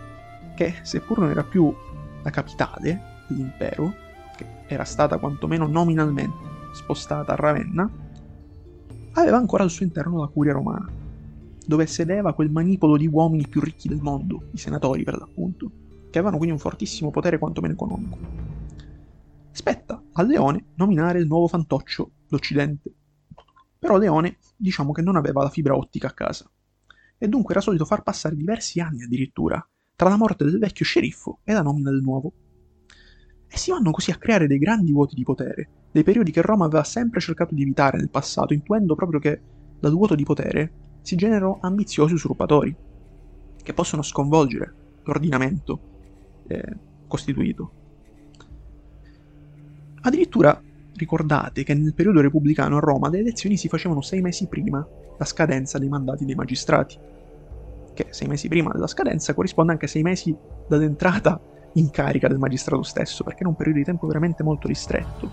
che 0.55 0.75
seppur 0.83 1.19
non 1.19 1.29
era 1.29 1.43
più 1.43 1.73
la 2.21 2.29
capitale 2.29 3.25
dell'impero, 3.27 3.93
che 4.35 4.45
era 4.67 4.85
stata 4.85 5.17
quantomeno 5.17 5.67
nominalmente 5.67 6.51
spostata 6.71 7.33
a 7.33 7.35
Ravenna, 7.35 7.89
aveva 9.13 9.37
ancora 9.37 9.63
al 9.63 9.69
suo 9.69 9.85
interno 9.85 10.19
la 10.19 10.27
curia 10.27 10.53
romana, 10.53 10.89
dove 11.65 11.85
sedeva 11.85 12.33
quel 12.33 12.51
manipolo 12.51 12.97
di 12.97 13.07
uomini 13.07 13.47
più 13.47 13.61
ricchi 13.61 13.87
del 13.87 14.01
mondo, 14.01 14.49
i 14.51 14.57
senatori 14.57 15.03
per 15.03 15.17
l'appunto, 15.17 15.71
che 16.09 16.19
avevano 16.19 16.37
quindi 16.37 16.55
un 16.55 16.61
fortissimo 16.61 17.11
potere 17.11 17.39
quantomeno 17.39 17.73
economico. 17.73 18.17
Spetta 19.51 20.03
a 20.13 20.21
Leone 20.23 20.65
nominare 20.75 21.19
il 21.19 21.27
nuovo 21.27 21.47
fantoccio 21.47 22.11
d'Occidente. 22.27 22.93
Però 23.79 23.97
Leone 23.97 24.37
diciamo 24.55 24.91
che 24.91 25.01
non 25.01 25.15
aveva 25.15 25.43
la 25.43 25.49
fibra 25.49 25.75
ottica 25.75 26.07
a 26.07 26.13
casa, 26.13 26.49
e 27.17 27.27
dunque 27.27 27.53
era 27.53 27.61
solito 27.61 27.85
far 27.85 28.03
passare 28.03 28.35
diversi 28.35 28.79
anni 28.79 29.03
addirittura 29.03 29.65
tra 29.95 30.09
la 30.09 30.17
morte 30.17 30.43
del 30.43 30.57
vecchio 30.57 30.85
sceriffo 30.85 31.39
e 31.43 31.53
la 31.53 31.61
nomina 31.61 31.89
del 31.89 32.01
nuovo. 32.01 32.33
E 33.47 33.57
si 33.57 33.71
vanno 33.71 33.91
così 33.91 34.11
a 34.11 34.17
creare 34.17 34.47
dei 34.47 34.57
grandi 34.57 34.91
vuoti 34.91 35.15
di 35.15 35.23
potere, 35.23 35.69
dei 35.91 36.03
periodi 36.03 36.31
che 36.31 36.41
Roma 36.41 36.65
aveva 36.65 36.83
sempre 36.83 37.19
cercato 37.19 37.53
di 37.53 37.61
evitare 37.61 37.97
nel 37.97 38.09
passato, 38.09 38.53
intuendo 38.53 38.95
proprio 38.95 39.19
che 39.19 39.41
dal 39.79 39.93
vuoto 39.93 40.15
di 40.15 40.23
potere 40.23 40.73
si 41.03 41.15
generano 41.15 41.59
ambiziosi 41.61 42.13
usurpatori, 42.13 42.75
che 43.61 43.73
possono 43.73 44.01
sconvolgere 44.01 44.73
l'ordinamento 45.03 45.79
eh, 46.47 46.63
costituito. 47.07 47.71
Addirittura 50.01 50.59
ricordate 50.95 51.63
che 51.63 51.75
nel 51.75 51.93
periodo 51.93 52.21
repubblicano 52.21 52.77
a 52.77 52.79
Roma 52.79 53.09
le 53.09 53.19
elezioni 53.19 53.57
si 53.57 53.67
facevano 53.67 54.01
sei 54.01 54.21
mesi 54.21 54.47
prima 54.47 54.85
la 55.17 55.25
scadenza 55.25 55.77
dei 55.77 55.89
mandati 55.89 56.25
dei 56.25 56.35
magistrati 56.35 56.97
che 57.93 58.07
sei 58.09 58.27
mesi 58.27 58.47
prima 58.47 58.71
della 58.71 58.87
scadenza 58.87 59.33
corrisponde 59.33 59.71
anche 59.71 59.85
a 59.85 59.87
sei 59.87 60.01
mesi 60.01 60.35
dall'entrata 60.67 61.39
in 61.73 61.89
carica 61.89 62.27
del 62.27 62.37
magistrato 62.37 62.83
stesso, 62.83 63.23
perché 63.23 63.41
era 63.41 63.49
un 63.49 63.55
periodo 63.55 63.79
di 63.79 63.85
tempo 63.85 64.07
veramente 64.07 64.43
molto 64.43 64.67
ristretto. 64.67 65.29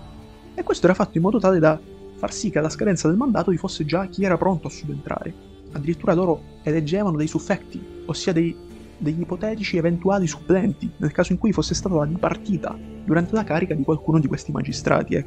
E 0.53 0.63
questo 0.63 0.85
era 0.85 0.95
fatto 0.95 1.17
in 1.17 1.23
modo 1.23 1.39
tale 1.39 1.59
da 1.59 1.79
far 2.15 2.31
sì 2.31 2.49
che 2.49 2.59
alla 2.59 2.69
scadenza 2.69 3.07
del 3.07 3.17
mandato 3.17 3.51
vi 3.51 3.57
fosse 3.57 3.85
già 3.85 4.05
chi 4.07 4.23
era 4.23 4.37
pronto 4.37 4.67
a 4.67 4.69
subentrare. 4.69 5.33
Addirittura 5.73 6.13
loro 6.13 6.41
eleggevano 6.63 7.17
dei 7.17 7.27
suffetti, 7.27 8.03
ossia 8.05 8.33
dei, 8.33 8.55
degli 8.97 9.21
ipotetici 9.21 9.77
eventuali 9.77 10.27
supplenti, 10.27 10.89
nel 10.97 11.11
caso 11.11 11.31
in 11.31 11.39
cui 11.39 11.51
fosse 11.51 11.73
stata 11.73 11.95
la 11.95 12.05
dipartita 12.05 12.77
durante 13.03 13.33
la 13.33 13.43
carica 13.43 13.73
di 13.73 13.83
qualcuno 13.83 14.19
di 14.19 14.27
questi 14.27 14.51
magistrati. 14.51 15.15
Eh. 15.15 15.25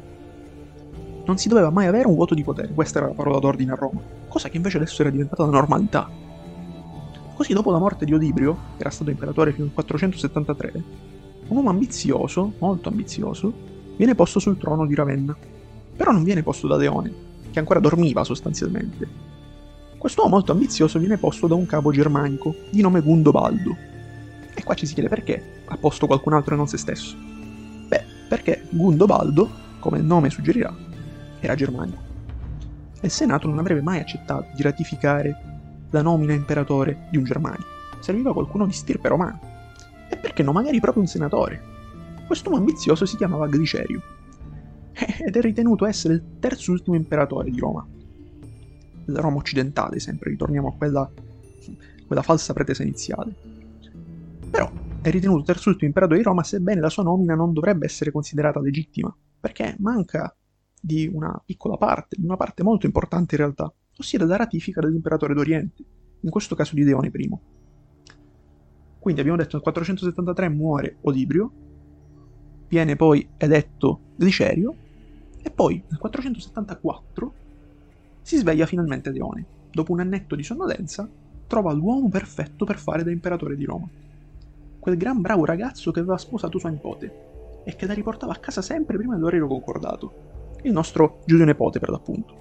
Non 1.25 1.37
si 1.37 1.49
doveva 1.49 1.69
mai 1.69 1.87
avere 1.87 2.07
un 2.07 2.15
voto 2.15 2.35
di 2.35 2.43
potere, 2.43 2.73
questa 2.73 2.99
era 2.99 3.07
la 3.07 3.13
parola 3.13 3.39
d'ordine 3.39 3.71
a 3.71 3.75
Roma, 3.75 4.01
cosa 4.27 4.49
che 4.49 4.57
invece 4.57 4.77
adesso 4.77 5.01
era 5.01 5.11
diventata 5.11 5.43
la 5.43 5.49
normalità. 5.49 6.09
Così 7.35 7.51
dopo 7.51 7.71
la 7.71 7.79
morte 7.79 8.05
di 8.05 8.13
Odibrio, 8.13 8.53
che 8.77 8.81
era 8.81 8.89
stato 8.89 9.09
imperatore 9.09 9.51
fino 9.51 9.65
al 9.65 9.73
473, 9.73 10.83
un 11.47 11.57
uomo 11.57 11.69
ambizioso, 11.69 12.53
molto 12.59 12.89
ambizioso, 12.89 13.53
viene 13.97 14.15
posto 14.15 14.39
sul 14.39 14.57
trono 14.57 14.85
di 14.85 14.95
Ravenna. 14.95 15.35
Però 15.95 16.11
non 16.11 16.23
viene 16.23 16.43
posto 16.43 16.67
da 16.67 16.77
Leone, 16.77 17.13
che 17.51 17.59
ancora 17.59 17.79
dormiva 17.79 18.23
sostanzialmente. 18.23 19.34
Quest'uomo 19.97 20.29
molto 20.29 20.51
ambizioso 20.51 20.99
viene 20.99 21.17
posto 21.17 21.47
da 21.47 21.55
un 21.55 21.65
capo 21.65 21.91
germanico, 21.91 22.55
di 22.69 22.81
nome 22.81 23.01
Gundobaldo. 23.01 23.75
E 24.53 24.63
qua 24.63 24.75
ci 24.75 24.85
si 24.85 24.93
chiede 24.93 25.09
perché 25.09 25.63
ha 25.65 25.77
posto 25.77 26.05
qualcun 26.05 26.33
altro 26.33 26.53
e 26.53 26.57
non 26.57 26.67
se 26.67 26.77
stesso. 26.77 27.15
Beh, 27.87 28.03
perché 28.29 28.67
Gundobaldo, 28.69 29.49
come 29.79 29.97
il 29.97 30.03
nome 30.03 30.29
suggerirà, 30.29 30.73
era 31.39 31.55
germanico. 31.55 32.01
E 33.01 33.07
il 33.07 33.11
Senato 33.11 33.47
non 33.47 33.59
avrebbe 33.59 33.81
mai 33.81 33.99
accettato 33.99 34.47
di 34.55 34.61
ratificare 34.61 35.53
la 35.89 36.01
nomina 36.01 36.33
imperatore 36.33 37.07
di 37.09 37.17
un 37.17 37.23
germanico. 37.23 37.63
Serviva 37.99 38.33
qualcuno 38.33 38.65
di 38.65 38.73
stirpe 38.73 39.07
romana. 39.07 39.39
E 40.09 40.17
perché 40.17 40.43
no, 40.43 40.51
magari 40.51 40.79
proprio 40.79 41.01
un 41.01 41.07
senatore. 41.09 41.73
Quest'uomo 42.27 42.57
ambizioso 42.57 43.05
si 43.05 43.17
chiamava 43.17 43.47
Glicerio 43.47 44.01
ed 44.93 45.35
è 45.35 45.41
ritenuto 45.41 45.85
essere 45.85 46.15
il 46.15 46.23
terzultimo 46.39 46.95
imperatore 46.95 47.49
di 47.49 47.59
Roma. 47.59 47.85
Roma 49.05 49.37
occidentale, 49.37 49.99
sempre, 49.99 50.31
ritorniamo 50.31 50.69
a 50.69 50.73
quella, 50.73 51.09
quella 52.05 52.21
falsa 52.21 52.53
pretesa 52.53 52.83
iniziale. 52.83 53.33
Però 54.49 54.71
è 55.01 55.09
ritenuto 55.11 55.43
terzultimo 55.43 55.87
imperatore 55.87 56.17
di 56.19 56.25
Roma 56.25 56.43
sebbene 56.43 56.81
la 56.81 56.89
sua 56.89 57.03
nomina 57.03 57.35
non 57.35 57.53
dovrebbe 57.53 57.85
essere 57.85 58.11
considerata 58.11 58.59
legittima, 58.59 59.15
perché 59.39 59.75
manca 59.79 60.35
di 60.79 61.09
una 61.11 61.41
piccola 61.43 61.77
parte, 61.77 62.15
di 62.17 62.25
una 62.25 62.37
parte 62.37 62.63
molto 62.63 62.85
importante 62.85 63.35
in 63.35 63.41
realtà, 63.41 63.71
ossia 63.97 64.19
della 64.19 64.35
ratifica 64.35 64.81
dell'imperatore 64.81 65.33
d'Oriente, 65.33 65.83
in 66.21 66.29
questo 66.29 66.55
caso 66.55 66.75
di 66.75 66.83
Leone 66.83 67.11
I. 67.13 67.37
Quindi 68.99 69.21
abbiamo 69.21 69.37
detto 69.37 69.55
nel 69.55 69.63
473 69.63 70.49
muore 70.49 70.97
Olibrio, 71.01 71.51
viene 72.67 72.95
poi 72.95 73.27
eletto 73.37 73.99
Glicerio, 74.15 74.75
e 75.43 75.51
poi 75.51 75.83
nel 75.87 75.99
474 75.99 77.33
si 78.25 78.37
sveglia 78.37 78.65
finalmente 78.65 79.11
Leone. 79.11 79.45
Dopo 79.71 79.91
un 79.91 79.99
annetto 79.99 80.33
di 80.35 80.41
sonnolenza, 80.41 81.07
trova 81.45 81.71
l'uomo 81.73 82.09
perfetto 82.09 82.65
per 82.65 82.79
fare 82.79 83.03
da 83.03 83.11
imperatore 83.11 83.55
di 83.55 83.65
Roma. 83.65 83.87
Quel 84.79 84.97
gran 84.97 85.21
bravo 85.21 85.45
ragazzo 85.45 85.91
che 85.91 85.99
aveva 85.99 86.17
sposato 86.17 86.57
sua 86.57 86.69
nipote 86.69 87.61
e 87.63 87.75
che 87.75 87.85
la 87.85 87.93
riportava 87.93 88.33
a 88.33 88.37
casa 88.37 88.63
sempre 88.63 88.97
prima 88.97 89.13
dell'orario 89.13 89.45
concordato. 89.45 90.13
Il 90.63 90.71
nostro 90.71 91.19
Giulio 91.27 91.45
Nepote, 91.45 91.77
per 91.77 91.89
l'appunto. 91.89 92.33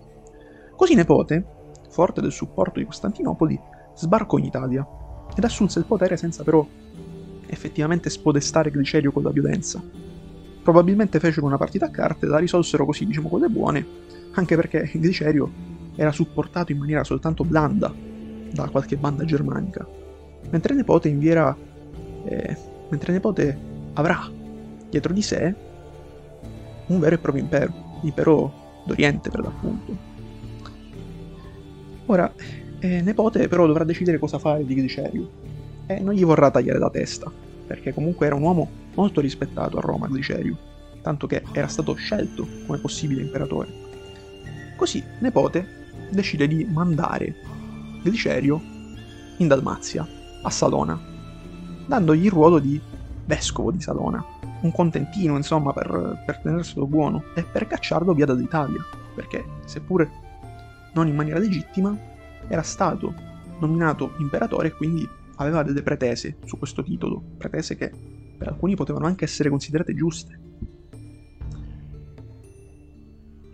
Così 0.75 0.95
Nepote, 0.95 1.45
forte 1.91 2.23
del 2.23 2.33
supporto 2.33 2.79
di 2.79 2.87
Costantinopoli, 2.87 3.61
sbarcò 3.95 4.39
in 4.39 4.47
Italia 4.47 4.89
ed 5.37 5.45
assunse 5.45 5.81
il 5.81 5.85
potere 5.85 6.17
senza 6.17 6.43
però 6.45 6.67
effettivamente 7.47 8.09
spodestare 8.09 8.71
Glicerio 8.71 9.13
con 9.13 9.23
la 9.23 9.31
violenza. 9.31 9.83
Probabilmente 10.63 11.21
fecero 11.21 11.45
una 11.45 11.59
partita 11.59 11.85
a 11.85 11.91
carte 11.91 12.25
e 12.25 12.31
la 12.31 12.39
risolsero 12.39 12.87
così, 12.87 13.05
diciamo, 13.05 13.29
con 13.29 13.41
le 13.41 13.51
buone, 13.51 13.87
anche 14.33 14.57
perché 14.57 14.91
Glicerio 14.95 15.74
era 15.97 16.13
supportato 16.13 16.73
in 16.73 16.79
maniera 16.79 17.05
soltanto 17.05 17.45
blanda 17.45 17.93
da 18.53 18.69
qualche 18.69 18.97
banda 18.97 19.25
germanica, 19.25 19.87
mentre 20.51 20.75
Nepote 20.75 21.09
invierà, 21.09 21.57
eh, 22.25 22.57
mentre 22.89 23.13
Nepote 23.13 23.59
avrà 23.95 24.31
dietro 24.89 25.13
di 25.13 25.23
sé 25.23 25.55
un 26.87 26.99
vero 26.99 27.15
e 27.15 27.19
proprio 27.19 27.43
impero, 27.43 27.73
l'impero 28.03 28.53
d'Oriente 28.85 29.31
per 29.31 29.41
l'appunto. 29.41 29.97
Ora, 32.07 32.33
eh, 32.79 33.01
Nepote 33.01 33.49
però 33.49 33.67
dovrà 33.67 33.85
decidere 33.85 34.19
cosa 34.19 34.39
fare 34.39 34.65
di 34.65 34.75
Glicerio 34.75 35.31
e 35.87 36.01
non 36.01 36.15
gli 36.15 36.25
vorrà 36.25 36.51
tagliare 36.51 36.79
la 36.79 36.91
testa, 36.91 37.31
perché 37.67 37.95
comunque 37.95 38.27
era 38.27 38.35
un 38.35 38.43
uomo 38.43 38.69
molto 38.95 39.21
rispettato 39.21 39.79
a 39.79 39.81
Roma, 39.81 40.09
Glicerio, 40.09 40.57
tanto 41.03 41.27
che 41.27 41.43
era 41.53 41.67
stato 41.67 41.95
scelto 41.95 42.47
come 42.67 42.79
possibile 42.79 43.23
imperatore. 43.23 43.83
Così 44.77 45.03
Nepote 45.21 45.83
decide 46.11 46.47
di 46.47 46.65
mandare 46.65 47.35
Glicerio 48.03 48.61
in 49.39 49.49
Dalmazia, 49.49 50.07
a 50.43 50.51
Salona, 50.51 51.01
dandogli 51.87 52.27
il 52.27 52.31
ruolo 52.31 52.59
di 52.59 52.81
vescovo 53.25 53.71
di 53.71 53.81
Salona, 53.81 54.25
un 54.61 54.73
contentino 54.73 55.37
insomma 55.37 55.73
per, 55.73 56.23
per 56.25 56.39
tenerselo 56.39 56.87
buono 56.87 57.25
e 57.35 57.45
per 57.45 57.67
cacciarlo 57.67 58.15
via 58.15 58.27
dall'Italia, 58.27 58.83
perché 59.15 59.45
seppure 59.65 60.11
non 60.95 61.09
in 61.09 61.15
maniera 61.15 61.39
legittima, 61.39 61.97
era 62.47 62.63
stato 62.63 63.15
nominato 63.59 64.15
imperatore 64.19 64.69
e 64.69 64.73
quindi 64.73 65.09
aveva 65.37 65.63
delle 65.63 65.83
pretese 65.83 66.37
su 66.45 66.59
questo 66.59 66.83
titolo, 66.83 67.23
pretese 67.37 67.77
che 67.77 67.91
per 68.37 68.49
alcuni 68.49 68.75
potevano 68.75 69.07
anche 69.07 69.25
essere 69.25 69.49
considerate 69.49 69.95
giuste. 69.95 70.41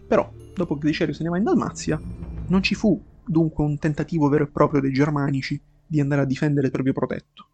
Però, 0.06 0.30
dopo 0.54 0.76
che 0.76 0.86
Glicerius 0.86 1.18
se 1.18 1.22
ne 1.22 1.28
va 1.28 1.38
in 1.38 1.44
Dalmazia, 1.44 2.00
non 2.50 2.62
ci 2.62 2.74
fu 2.74 3.00
dunque 3.24 3.64
un 3.64 3.78
tentativo 3.78 4.28
vero 4.28 4.44
e 4.44 4.48
proprio 4.48 4.80
dei 4.80 4.92
germanici 4.92 5.60
di 5.86 6.00
andare 6.00 6.22
a 6.22 6.26
difendere 6.26 6.66
il 6.66 6.72
proprio 6.72 6.92
protetto. 6.92 7.48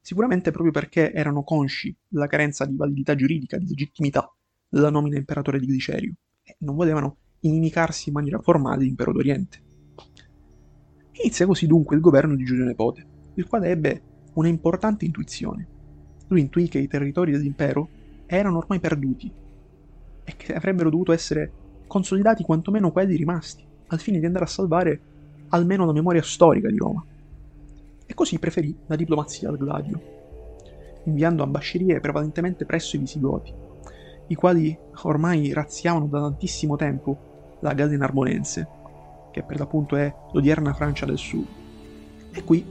Sicuramente 0.00 0.50
proprio 0.50 0.72
perché 0.72 1.12
erano 1.12 1.44
consci 1.44 1.94
della 2.08 2.26
carenza 2.26 2.64
di 2.64 2.76
validità 2.76 3.14
giuridica, 3.14 3.56
di 3.56 3.68
legittimità 3.68 4.30
della 4.68 4.90
nomina 4.90 5.16
imperatore 5.16 5.60
di 5.60 5.70
Glicerio 5.70 6.14
e 6.42 6.56
non 6.60 6.74
volevano 6.74 7.18
inimicarsi 7.40 8.08
in 8.08 8.14
maniera 8.14 8.40
formale 8.40 8.84
l'impero 8.84 9.12
d'Oriente. 9.12 9.60
Inizia 11.12 11.46
così 11.46 11.66
dunque 11.66 11.94
il 11.94 12.02
governo 12.02 12.34
di 12.34 12.44
Giulio 12.44 12.64
Nepote, 12.64 13.06
il 13.34 13.46
quale 13.46 13.68
ebbe 13.68 14.02
una 14.34 14.48
importante 14.48 15.04
intuizione. 15.04 15.68
Lui 16.28 16.40
intuì 16.40 16.68
che 16.68 16.78
i 16.78 16.88
territori 16.88 17.32
dell'impero 17.32 17.88
erano 18.26 18.56
ormai 18.56 18.80
perduti 18.80 19.30
e 20.24 20.36
che 20.36 20.54
avrebbero 20.54 20.88
dovuto 20.88 21.12
essere 21.12 21.52
consolidati 21.86 22.42
quantomeno 22.42 22.90
quelli 22.90 23.16
rimasti, 23.16 23.64
al 23.94 24.00
fine 24.00 24.18
di 24.18 24.26
andare 24.26 24.44
a 24.44 24.48
salvare 24.48 25.00
almeno 25.48 25.84
la 25.84 25.92
memoria 25.92 26.22
storica 26.22 26.68
di 26.68 26.76
Roma. 26.76 27.04
E 28.04 28.14
così 28.14 28.38
preferì 28.38 28.74
la 28.86 28.96
diplomazia 28.96 29.48
al 29.48 29.56
gladio, 29.56 30.00
inviando 31.04 31.42
ambascerie 31.42 32.00
prevalentemente 32.00 32.64
presso 32.64 32.96
i 32.96 32.98
Visigoti, 32.98 33.52
i 34.28 34.34
quali 34.34 34.76
ormai 35.02 35.52
razziavano 35.52 36.06
da 36.06 36.20
tantissimo 36.20 36.76
tempo 36.76 37.58
la 37.60 37.74
Gallia 37.74 37.98
Narbonense, 37.98 38.68
che 39.30 39.42
per 39.42 39.58
l'appunto 39.58 39.96
è 39.96 40.12
l'odierna 40.32 40.74
Francia 40.74 41.06
del 41.06 41.18
Sud. 41.18 41.46
E 42.32 42.44
qui, 42.44 42.64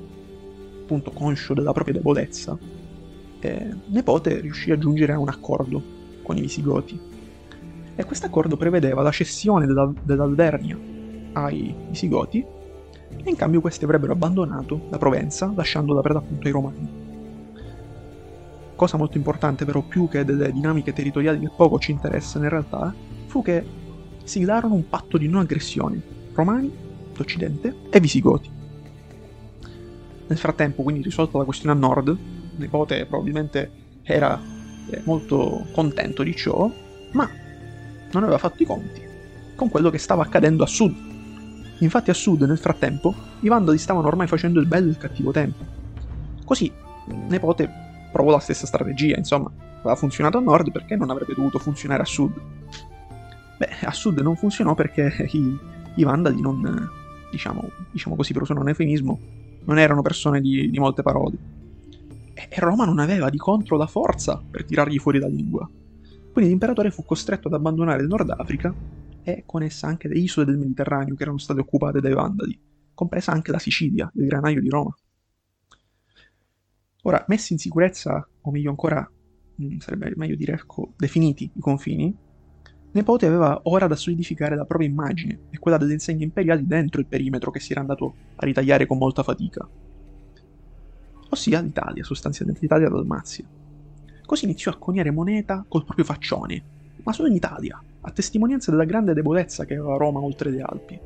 appunto 0.81 1.11
conscio 1.11 1.53
della 1.53 1.71
propria 1.71 1.95
debolezza, 1.95 2.57
eh, 3.39 3.75
Nepote 3.87 4.39
riuscì 4.39 4.71
a 4.71 4.77
giungere 4.77 5.13
a 5.13 5.19
un 5.19 5.29
accordo 5.29 5.81
con 6.23 6.37
i 6.37 6.41
Visigoti. 6.41 6.99
E 7.95 8.03
questo 8.05 8.25
accordo 8.25 8.57
prevedeva 8.57 9.01
la 9.01 9.11
cessione 9.11 9.65
della, 9.65 9.91
dell'Alvernia 10.03 10.99
ai 11.33 11.73
Visigoti 11.89 12.45
e 13.23 13.29
in 13.29 13.35
cambio 13.35 13.61
questi 13.61 13.83
avrebbero 13.83 14.13
abbandonato 14.13 14.87
la 14.89 14.97
Provenza 14.97 15.51
lasciandola 15.55 16.01
per 16.01 16.13
l'appunto 16.13 16.47
ai 16.47 16.53
Romani. 16.53 16.89
Cosa 18.75 18.97
molto 18.97 19.17
importante 19.17 19.65
però 19.65 19.81
più 19.81 20.07
che 20.07 20.25
delle 20.25 20.51
dinamiche 20.51 20.93
territoriali 20.93 21.39
che 21.39 21.51
poco 21.55 21.77
ci 21.77 21.91
interessano 21.91 22.45
in 22.45 22.49
realtà, 22.49 22.93
fu 23.27 23.41
che 23.41 23.63
siglarono 24.23 24.73
un 24.73 24.87
patto 24.89 25.17
di 25.17 25.27
non 25.27 25.41
aggressione, 25.41 26.01
Romani, 26.33 26.71
d'Occidente 27.13 27.75
e 27.89 27.99
Visigoti. 27.99 28.49
Nel 30.27 30.37
frattempo, 30.37 30.81
quindi 30.81 31.03
risolta 31.03 31.37
la 31.37 31.43
questione 31.43 31.75
a 31.75 31.77
nord, 31.77 32.17
Nepote 32.55 33.05
probabilmente 33.05 33.71
era 34.03 34.39
eh, 34.89 35.01
molto 35.03 35.67
contento 35.73 36.23
di 36.23 36.35
ciò, 36.35 36.71
ma 37.11 37.29
non 38.11 38.23
aveva 38.23 38.37
fatto 38.37 38.63
i 38.63 38.65
conti 38.65 39.01
con 39.55 39.69
quello 39.69 39.89
che 39.89 39.99
stava 39.99 40.23
accadendo 40.23 40.63
a 40.63 40.67
sud. 40.67 41.10
Infatti 41.81 42.11
a 42.11 42.13
sud, 42.13 42.43
nel 42.43 42.59
frattempo, 42.59 43.13
i 43.41 43.47
Vandali 43.47 43.77
stavano 43.77 44.07
ormai 44.07 44.27
facendo 44.27 44.59
il 44.59 44.67
bello 44.67 44.87
e 44.87 44.91
il 44.91 44.97
cattivo 44.97 45.31
tempo. 45.31 45.65
Così 46.45 46.71
Nepote 47.27 47.69
provò 48.11 48.31
la 48.31 48.39
stessa 48.39 48.67
strategia, 48.67 49.17
insomma, 49.17 49.51
aveva 49.79 49.95
funzionato 49.95 50.37
a 50.37 50.41
nord 50.41 50.71
perché 50.71 50.95
non 50.95 51.09
avrebbe 51.09 51.33
dovuto 51.33 51.57
funzionare 51.57 52.03
a 52.03 52.05
sud. 52.05 52.33
Beh, 53.57 53.69
a 53.83 53.91
sud 53.91 54.19
non 54.19 54.35
funzionò 54.35 54.75
perché 54.75 55.27
i, 55.31 55.57
i 55.95 56.03
Vandali 56.03 56.39
non, 56.39 56.89
diciamo, 57.31 57.69
diciamo 57.91 58.15
così 58.15 58.33
per 58.33 58.43
usare 58.43 58.59
un 58.59 58.67
eufemismo, 58.67 59.19
non 59.65 59.79
erano 59.79 60.03
persone 60.03 60.39
di, 60.39 60.69
di 60.69 60.79
molte 60.79 61.01
parole. 61.01 61.37
E 62.33 62.59
Roma 62.59 62.85
non 62.85 62.99
aveva 62.99 63.29
di 63.29 63.37
contro 63.37 63.77
la 63.77 63.87
forza 63.87 64.41
per 64.49 64.65
tirargli 64.65 64.99
fuori 64.99 65.17
la 65.17 65.27
lingua. 65.27 65.67
Quindi 66.31 66.51
l'imperatore 66.51 66.91
fu 66.91 67.03
costretto 67.03 67.47
ad 67.47 67.55
abbandonare 67.55 68.01
il 68.01 68.07
Nord 68.07 68.29
Africa 68.37 68.73
e 69.23 69.43
con 69.45 69.63
essa 69.63 69.87
anche 69.87 70.07
le 70.07 70.19
isole 70.19 70.45
del 70.45 70.57
Mediterraneo 70.57 71.15
che 71.15 71.23
erano 71.23 71.37
state 71.37 71.59
occupate 71.59 71.99
dai 71.99 72.13
Vandali, 72.13 72.59
compresa 72.93 73.31
anche 73.31 73.51
la 73.51 73.59
Sicilia, 73.59 74.11
il 74.15 74.27
granaio 74.27 74.61
di 74.61 74.69
Roma. 74.69 74.95
Ora, 77.03 77.23
messi 77.27 77.53
in 77.53 77.59
sicurezza, 77.59 78.27
o 78.41 78.51
meglio 78.51 78.69
ancora, 78.69 79.09
mh, 79.55 79.77
sarebbe 79.77 80.13
meglio 80.15 80.35
dire, 80.35 80.53
ecco, 80.53 80.93
definiti 80.97 81.49
i 81.53 81.59
confini, 81.59 82.15
Nepote 82.93 83.25
aveva 83.25 83.57
ora 83.63 83.87
da 83.87 83.95
solidificare 83.95 84.55
la 84.55 84.65
propria 84.65 84.89
immagine 84.89 85.43
e 85.49 85.59
quella 85.59 85.77
delle 85.77 85.93
insegne 85.93 86.25
imperiali 86.25 86.67
dentro 86.67 86.99
il 86.99 87.07
perimetro 87.07 87.49
che 87.49 87.61
si 87.61 87.71
era 87.71 87.79
andato 87.79 88.13
a 88.35 88.45
ritagliare 88.45 88.85
con 88.85 88.97
molta 88.97 89.23
fatica. 89.23 89.67
Ossia 91.29 91.61
l'Italia, 91.61 92.03
sostanzialmente 92.03 92.61
l'Italia 92.61 92.89
Dalmazia. 92.89 93.45
Così 94.25 94.43
iniziò 94.43 94.71
a 94.71 94.77
coniare 94.77 95.09
moneta 95.09 95.63
col 95.67 95.85
proprio 95.85 96.03
faccione, 96.03 96.63
ma 97.03 97.13
solo 97.13 97.29
in 97.29 97.35
Italia, 97.35 97.81
a 98.01 98.11
testimonianza 98.11 98.71
della 98.71 98.85
grande 98.85 99.13
debolezza 99.13 99.65
che 99.65 99.75
aveva 99.75 99.97
Roma 99.97 100.19
oltre 100.19 100.49
le 100.49 100.61
Alpi. 100.61 100.99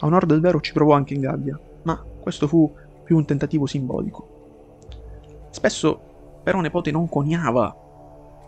A 0.00 0.06
onor 0.06 0.26
del 0.26 0.40
vero 0.40 0.60
ci 0.60 0.72
provò 0.72 0.92
anche 0.92 1.14
in 1.14 1.20
Gallia, 1.20 1.58
ma 1.82 2.04
questo 2.20 2.46
fu 2.46 2.72
più 3.04 3.16
un 3.16 3.24
tentativo 3.24 3.66
simbolico. 3.66 5.48
Spesso 5.50 6.00
però 6.42 6.60
Nepote 6.60 6.90
non 6.90 7.08
coniava 7.08 7.74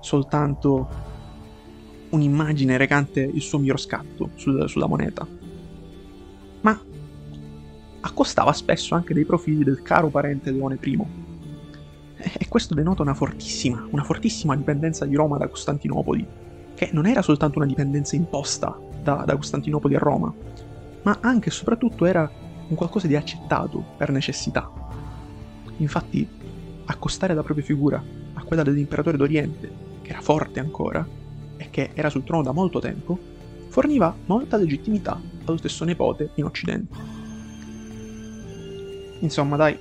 soltanto 0.00 0.88
un'immagine 2.10 2.76
recante 2.76 3.20
il 3.20 3.40
suo 3.40 3.58
miglior 3.58 3.80
scatto 3.80 4.30
sul, 4.34 4.68
sulla 4.68 4.86
moneta, 4.86 5.26
ma 6.60 6.80
accostava 8.00 8.52
spesso 8.52 8.94
anche 8.94 9.14
dei 9.14 9.24
profili 9.24 9.64
del 9.64 9.82
caro 9.82 10.08
parente 10.08 10.50
Leone 10.50 10.78
I. 10.80 11.28
E 12.16 12.48
questo 12.48 12.74
denota 12.74 13.02
una 13.02 13.14
fortissima, 13.14 13.86
una 13.90 14.04
fortissima 14.04 14.54
dipendenza 14.54 15.06
di 15.06 15.14
Roma 15.14 15.38
da 15.38 15.48
Costantinopoli, 15.48 16.26
che 16.80 16.88
non 16.92 17.04
era 17.04 17.20
soltanto 17.20 17.58
una 17.58 17.66
dipendenza 17.66 18.16
imposta 18.16 18.74
da, 19.02 19.24
da 19.26 19.36
Costantinopoli 19.36 19.96
a 19.96 19.98
Roma, 19.98 20.32
ma 21.02 21.18
anche 21.20 21.50
e 21.50 21.52
soprattutto 21.52 22.06
era 22.06 22.30
un 22.68 22.74
qualcosa 22.74 23.06
di 23.06 23.16
accettato 23.16 23.84
per 23.98 24.10
necessità. 24.10 24.70
Infatti, 25.76 26.26
accostare 26.86 27.34
la 27.34 27.42
propria 27.42 27.66
figura 27.66 28.02
a 28.32 28.42
quella 28.44 28.62
dell'imperatore 28.62 29.18
d'Oriente, 29.18 29.70
che 30.00 30.08
era 30.08 30.22
forte 30.22 30.58
ancora, 30.58 31.06
e 31.58 31.68
che 31.68 31.90
era 31.92 32.08
sul 32.08 32.24
trono 32.24 32.44
da 32.44 32.52
molto 32.52 32.78
tempo, 32.78 33.18
forniva 33.68 34.16
molta 34.24 34.56
legittimità 34.56 35.20
allo 35.44 35.58
stesso 35.58 35.84
nepote 35.84 36.30
in 36.36 36.44
Occidente. 36.44 36.96
Insomma, 39.18 39.56
dai, 39.56 39.78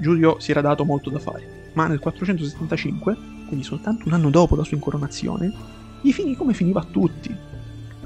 Giulio 0.00 0.40
si 0.40 0.50
era 0.50 0.60
dato 0.60 0.84
molto 0.84 1.08
da 1.08 1.20
fare, 1.20 1.70
ma 1.74 1.86
nel 1.86 2.00
475, 2.00 3.16
quindi 3.46 3.62
soltanto 3.62 4.08
un 4.08 4.14
anno 4.14 4.28
dopo 4.28 4.56
la 4.56 4.64
sua 4.64 4.76
incoronazione, 4.76 5.81
gli 6.02 6.12
finì 6.12 6.34
come 6.34 6.52
finiva 6.52 6.80
a 6.80 6.84
tutti. 6.84 7.34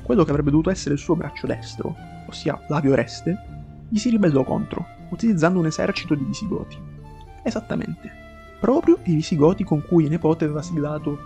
Quello 0.03 0.23
che 0.23 0.31
avrebbe 0.31 0.51
dovuto 0.51 0.71
essere 0.71 0.95
il 0.95 1.01
suo 1.01 1.17
braccio 1.17 1.47
destro, 1.47 1.97
ossia 2.27 2.63
Lavio 2.69 2.93
Oreste, 2.93 3.37
gli 3.89 3.97
si 3.97 4.11
ribellò 4.11 4.45
contro, 4.45 4.87
utilizzando 5.11 5.59
un 5.59 5.67
esercito 5.67 6.15
di 6.15 6.23
Visigoti. 6.23 6.77
Esattamente, 7.43 8.11
proprio 8.61 8.99
i 9.05 9.15
Visigoti 9.15 9.65
con 9.65 9.83
cui 9.85 10.05
il 10.05 10.11
nepote 10.11 10.45
aveva 10.45 10.63
siglato 10.63 11.19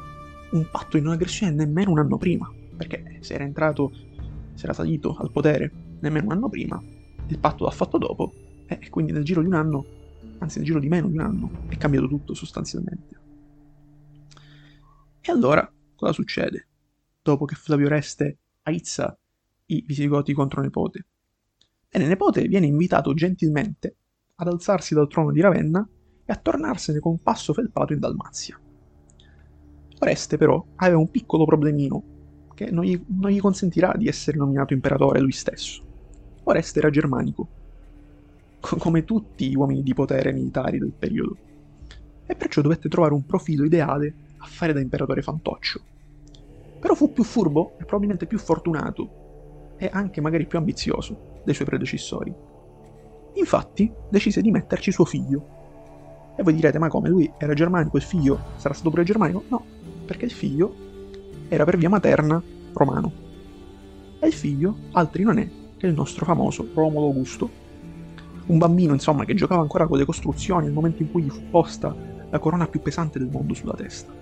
un 0.53 0.67
patto 0.71 0.97
di 0.97 1.03
non 1.03 1.13
aggressione 1.13 1.53
nemmeno 1.53 1.91
un 1.91 1.99
anno 1.99 2.17
prima, 2.17 2.51
perché 2.77 3.19
se 3.21 3.35
era 3.35 3.45
entrato, 3.45 3.93
se 4.55 4.65
era 4.65 4.73
salito 4.73 5.17
al 5.19 5.31
potere 5.31 5.71
nemmeno 6.01 6.27
un 6.27 6.33
anno 6.33 6.49
prima, 6.49 6.81
il 7.27 7.39
patto 7.39 7.65
l'ha 7.65 7.71
fatto 7.71 7.99
dopo, 7.99 8.33
e 8.67 8.89
quindi 8.89 9.13
nel 9.13 9.25
giro 9.25 9.41
di 9.41 9.49
un 9.49 9.55
anno, 9.55 9.85
anzi 10.39 10.59
nel 10.59 10.67
giro 10.67 10.79
di 10.79 10.89
meno 10.89 11.09
di 11.09 11.15
un 11.15 11.21
anno, 11.21 11.51
è 11.69 11.77
cambiato 11.77 12.07
tutto 12.09 12.35
sostanzialmente. 12.35 13.19
E 15.21 15.31
allora, 15.31 15.71
cosa 16.01 16.13
succede? 16.13 16.67
Dopo 17.23 17.45
che 17.45 17.55
Flavio 17.55 17.89
Reste 17.89 18.39
aizza 18.63 19.17
i 19.67 19.85
Visigoti 19.87 20.33
contro 20.33 20.63
Nepote. 20.63 21.05
Bene, 21.89 22.07
Nepote 22.07 22.49
viene 22.49 22.67
invitato 22.67 23.13
gentilmente 23.15 23.97
ad 24.37 24.49
alzarsi 24.49 24.95
dal 24.95 25.09
trono 25.09 25.31
di 25.31 25.41
Ravenna 25.41 25.87
e 26.25 26.33
a 26.33 26.37
tornarsene 26.37 26.99
con 26.99 27.19
passo 27.19 27.53
felpato 27.53 27.93
in 27.93 28.01
Dalmazia. 28.01 28.59
Oreste 29.99 30.39
però 30.39 30.65
aveva 30.77 30.99
un 30.99 31.11
piccolo 31.11 31.45
problemino 31.45 32.03
che 32.55 32.71
non 32.71 32.85
gli, 32.85 33.01
non 33.09 33.31
gli 33.31 33.41
consentirà 33.41 33.93
di 33.97 34.09
essere 34.09 34.39
nominato 34.39 34.73
imperatore 34.73 35.21
lui 35.21 35.33
stesso. 35.33 35.85
Oreste 36.45 36.79
era 36.79 36.91
germanico, 36.91 37.49
come 38.61 39.05
tutti 39.05 39.49
gli 39.49 39.55
uomini 39.55 39.83
di 39.83 39.93
potere 39.93 40.33
militari 40.33 40.79
del 40.79 40.93
periodo, 40.93 41.37
e 42.27 42.35
perciò 42.35 42.63
dovette 42.63 42.89
trovare 42.89 43.13
un 43.13 43.27
profilo 43.27 43.65
ideale 43.65 44.15
a 44.41 44.47
fare 44.47 44.73
da 44.73 44.81
imperatore 44.81 45.23
fantoccio. 45.23 45.81
Però 46.81 46.95
fu 46.95 47.13
più 47.13 47.23
furbo 47.25 47.75
e 47.79 47.85
probabilmente 47.85 48.27
più 48.27 48.39
fortunato 48.39 49.75
e 49.77 49.89
anche 49.93 50.21
magari 50.21 50.47
più 50.47 50.59
ambizioso 50.59 51.41
dei 51.45 51.55
suoi 51.55 51.67
predecessori. 51.67 52.35
Infatti 53.35 53.91
decise 54.09 54.43
di 54.43 54.51
metterci 54.51 54.91
suo 54.91 55.05
figlio. 55.05 55.59
E 56.37 56.43
voi 56.43 56.55
direte, 56.55 56.79
ma 56.79 56.89
come 56.89 57.09
lui 57.09 57.31
era 57.39 57.55
germanico, 57.55 57.97
il 57.97 58.03
figlio 58.03 58.39
sarà 58.57 58.75
stato 58.75 58.91
pure 58.91 59.05
germanico? 59.05 59.45
No, 59.49 59.65
perché 60.05 60.25
il 60.25 60.33
figlio 60.33 60.75
era 61.49 61.65
per 61.65 61.77
via 61.77 61.89
materna 61.89 62.43
romano. 62.73 63.13
E 64.19 64.27
il 64.27 64.33
figlio 64.33 64.77
altri 64.93 65.23
non 65.23 65.39
è 65.39 65.49
che 65.77 65.87
il 65.87 65.95
nostro 65.95 66.25
famoso 66.25 66.69
Romolo 66.75 67.07
Augusto. 67.07 67.49
Un 68.47 68.59
bambino, 68.59 68.93
insomma, 68.93 69.25
che 69.25 69.35
giocava 69.35 69.63
ancora 69.63 69.87
con 69.87 69.99
le 69.99 70.05
costruzioni 70.05 70.65
nel 70.65 70.75
momento 70.75 71.03
in 71.03 71.11
cui 71.11 71.23
gli 71.23 71.31
fu 71.31 71.49
posta 71.51 71.95
la 72.29 72.39
corona 72.39 72.67
più 72.67 72.81
pesante 72.81 73.19
del 73.19 73.29
mondo 73.31 73.55
sulla 73.55 73.75
testa. 73.75 74.13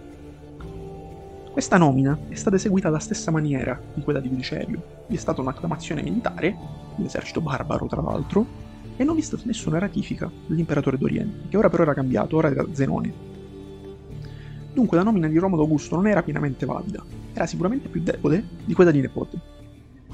Questa 1.58 1.76
nomina 1.76 2.16
è 2.28 2.36
stata 2.36 2.54
eseguita 2.54 2.86
alla 2.86 3.00
stessa 3.00 3.32
maniera 3.32 3.76
di 3.92 4.02
quella 4.02 4.20
di 4.20 4.28
Glicerio. 4.28 4.80
Vi 5.08 5.16
è 5.16 5.18
stata 5.18 5.40
un'acclamazione 5.40 6.02
militare, 6.02 6.56
un 6.94 7.04
esercito 7.04 7.40
barbaro 7.40 7.88
tra 7.88 8.00
l'altro, 8.00 8.46
e 8.96 9.02
non 9.02 9.16
vi 9.16 9.22
è 9.22 9.24
stata 9.24 9.42
nessuna 9.44 9.80
ratifica 9.80 10.30
dell'imperatore 10.46 10.98
d'Oriente, 10.98 11.48
che 11.48 11.56
ora 11.56 11.68
però 11.68 11.82
era 11.82 11.94
cambiato, 11.94 12.36
ora 12.36 12.48
era 12.48 12.64
Zenone. 12.70 13.12
Dunque 14.72 14.98
la 14.98 15.02
nomina 15.02 15.26
di 15.26 15.36
Romolo 15.36 15.62
Augusto 15.62 15.96
non 15.96 16.06
era 16.06 16.22
pienamente 16.22 16.64
valida, 16.64 17.04
era 17.32 17.46
sicuramente 17.46 17.88
più 17.88 18.02
debole 18.02 18.44
di 18.64 18.74
quella 18.74 18.92
di 18.92 19.00
Nepote, 19.00 19.40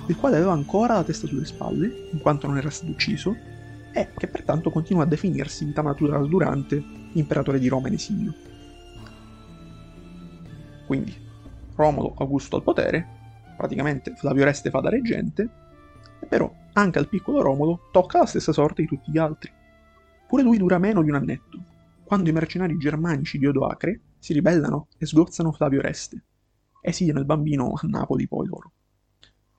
il 0.07 0.17
quale 0.17 0.37
aveva 0.37 0.53
ancora 0.53 0.95
la 0.95 1.05
testa 1.05 1.27
sulle 1.27 1.45
spalle, 1.45 2.09
in 2.11 2.21
quanto 2.21 2.47
non 2.47 2.57
era 2.57 2.71
stato 2.71 2.91
ucciso, 2.91 3.37
e 3.93 4.09
che 4.17 4.29
pertanto 4.29 4.71
continua 4.71 5.03
a 5.03 5.07
definirsi 5.07 5.67
vita 5.67 5.83
natural 5.83 6.27
durante 6.27 6.83
imperatore 7.13 7.59
di 7.59 7.69
Roma 7.69 7.89
in 7.89 7.95
esilio. 7.95 8.35
Quindi, 10.87 11.21
Romolo 11.75 12.15
Augusto 12.19 12.57
al 12.57 12.63
potere, 12.63 13.07
praticamente 13.57 14.15
Flavio 14.15 14.45
Reste 14.45 14.71
fa 14.71 14.81
da 14.81 14.91
reggente, 14.91 15.49
e 16.21 16.27
però 16.27 16.53
anche 16.75 16.99
al 16.99 17.09
piccolo 17.09 17.43
Romolo 17.43 17.89
tocca 17.93 18.19
la 18.19 18.27
stessa 18.27 18.53
sorte 18.53 18.83
di 18.83 18.89
tutti 18.89 19.11
gli 19.11 19.19
altri. 19.19 19.51
Pure 20.27 20.43
lui 20.43 20.59
dura 20.59 20.79
meno 20.79 21.03
di 21.03 21.11
un 21.11 21.17
annetto, 21.17 21.59
quando 22.05 22.29
i 22.29 22.33
mercenari 22.33 22.77
germanici 22.77 23.39
di 23.39 23.47
Odoacre 23.47 24.01
si 24.19 24.33
ribellano 24.33 24.89
e 24.99 25.07
sgozzano 25.07 25.53
Flavio 25.53 25.81
Reste. 25.81 26.23
Esiliano 26.81 27.21
il 27.21 27.27
bambino 27.27 27.73
a 27.75 27.87
Napoli 27.87 28.27
poi 28.27 28.47
loro. 28.47 28.73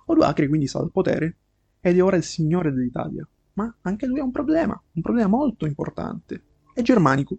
Odoacre 0.05 0.47
quindi 0.47 0.67
sta 0.67 0.79
al 0.79 0.91
potere 0.91 1.37
ed 1.79 1.97
è 1.97 2.03
ora 2.03 2.17
il 2.17 2.23
signore 2.23 2.71
dell'Italia, 2.71 3.27
ma 3.53 3.73
anche 3.81 4.05
lui 4.05 4.19
ha 4.19 4.23
un 4.23 4.31
problema, 4.31 4.79
un 4.93 5.01
problema 5.01 5.27
molto 5.27 5.65
importante. 5.65 6.43
È 6.73 6.81
germanico, 6.81 7.37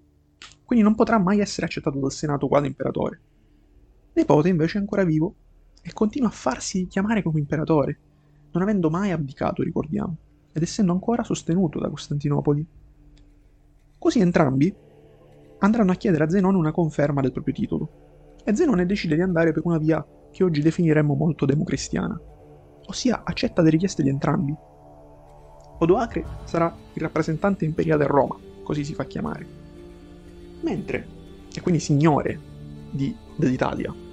quindi 0.65 0.85
non 0.85 0.95
potrà 0.95 1.19
mai 1.19 1.41
essere 1.41 1.67
accettato 1.67 1.99
dal 1.99 2.13
Senato 2.13 2.49
quale 2.49 2.67
imperatore. 2.67 3.21
Nepote 4.17 4.49
invece 4.49 4.79
è 4.79 4.81
ancora 4.81 5.05
vivo 5.05 5.35
e 5.83 5.93
continua 5.93 6.29
a 6.29 6.33
farsi 6.33 6.87
chiamare 6.87 7.23
come 7.23 7.39
imperatore, 7.39 7.99
non 8.53 8.63
avendo 8.63 8.89
mai 8.89 9.11
abdicato, 9.11 9.63
ricordiamo, 9.63 10.17
ed 10.53 10.63
essendo 10.63 10.93
ancora 10.93 11.23
sostenuto 11.23 11.79
da 11.79 11.91
Costantinopoli. 11.91 12.67
Così 13.99 14.21
entrambi 14.21 14.75
andranno 15.59 15.93
a 15.93 15.97
chiedere 15.97 16.25
a 16.25 16.31
Zenone 16.31 16.57
una 16.57 16.73
conferma 16.73 17.21
del 17.21 17.33
proprio 17.33 17.53
titolo, 17.53 17.91
e 18.43 18.57
Zenone 18.57 18.87
decide 18.87 19.17
di 19.17 19.21
andare 19.21 19.53
per 19.53 19.67
una 19.67 19.77
via 19.77 20.05
che 20.31 20.43
oggi 20.43 20.63
definiremmo 20.63 21.13
molto 21.13 21.45
democristiana, 21.45 22.19
ossia 22.87 23.21
accetta 23.23 23.61
le 23.61 23.69
richieste 23.69 24.03
di 24.03 24.09
entrambi. 24.09 24.55
Odoacre 25.79 26.25
sarà 26.45 26.75
il 26.95 27.03
rappresentante 27.03 27.67
imperiale 27.67 28.05
a 28.05 28.09
Roma, 28.09 28.39
così 28.63 28.83
si 28.83 28.95
fa 28.95 29.05
chiamare, 29.05 29.47
mentre, 30.63 31.07
e 31.55 31.61
quindi 31.61 31.81
signore 31.81 32.41
di, 32.91 33.15
dell'Italia, 33.37 34.05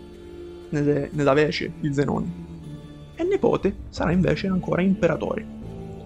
nelle, 0.73 1.09
nella 1.12 1.33
vece 1.33 1.71
di 1.79 1.93
Zenone. 1.93 2.51
E 3.15 3.23
nipote 3.23 3.75
sarà 3.89 4.12
invece 4.12 4.47
ancora 4.47 4.81
imperatore. 4.81 5.45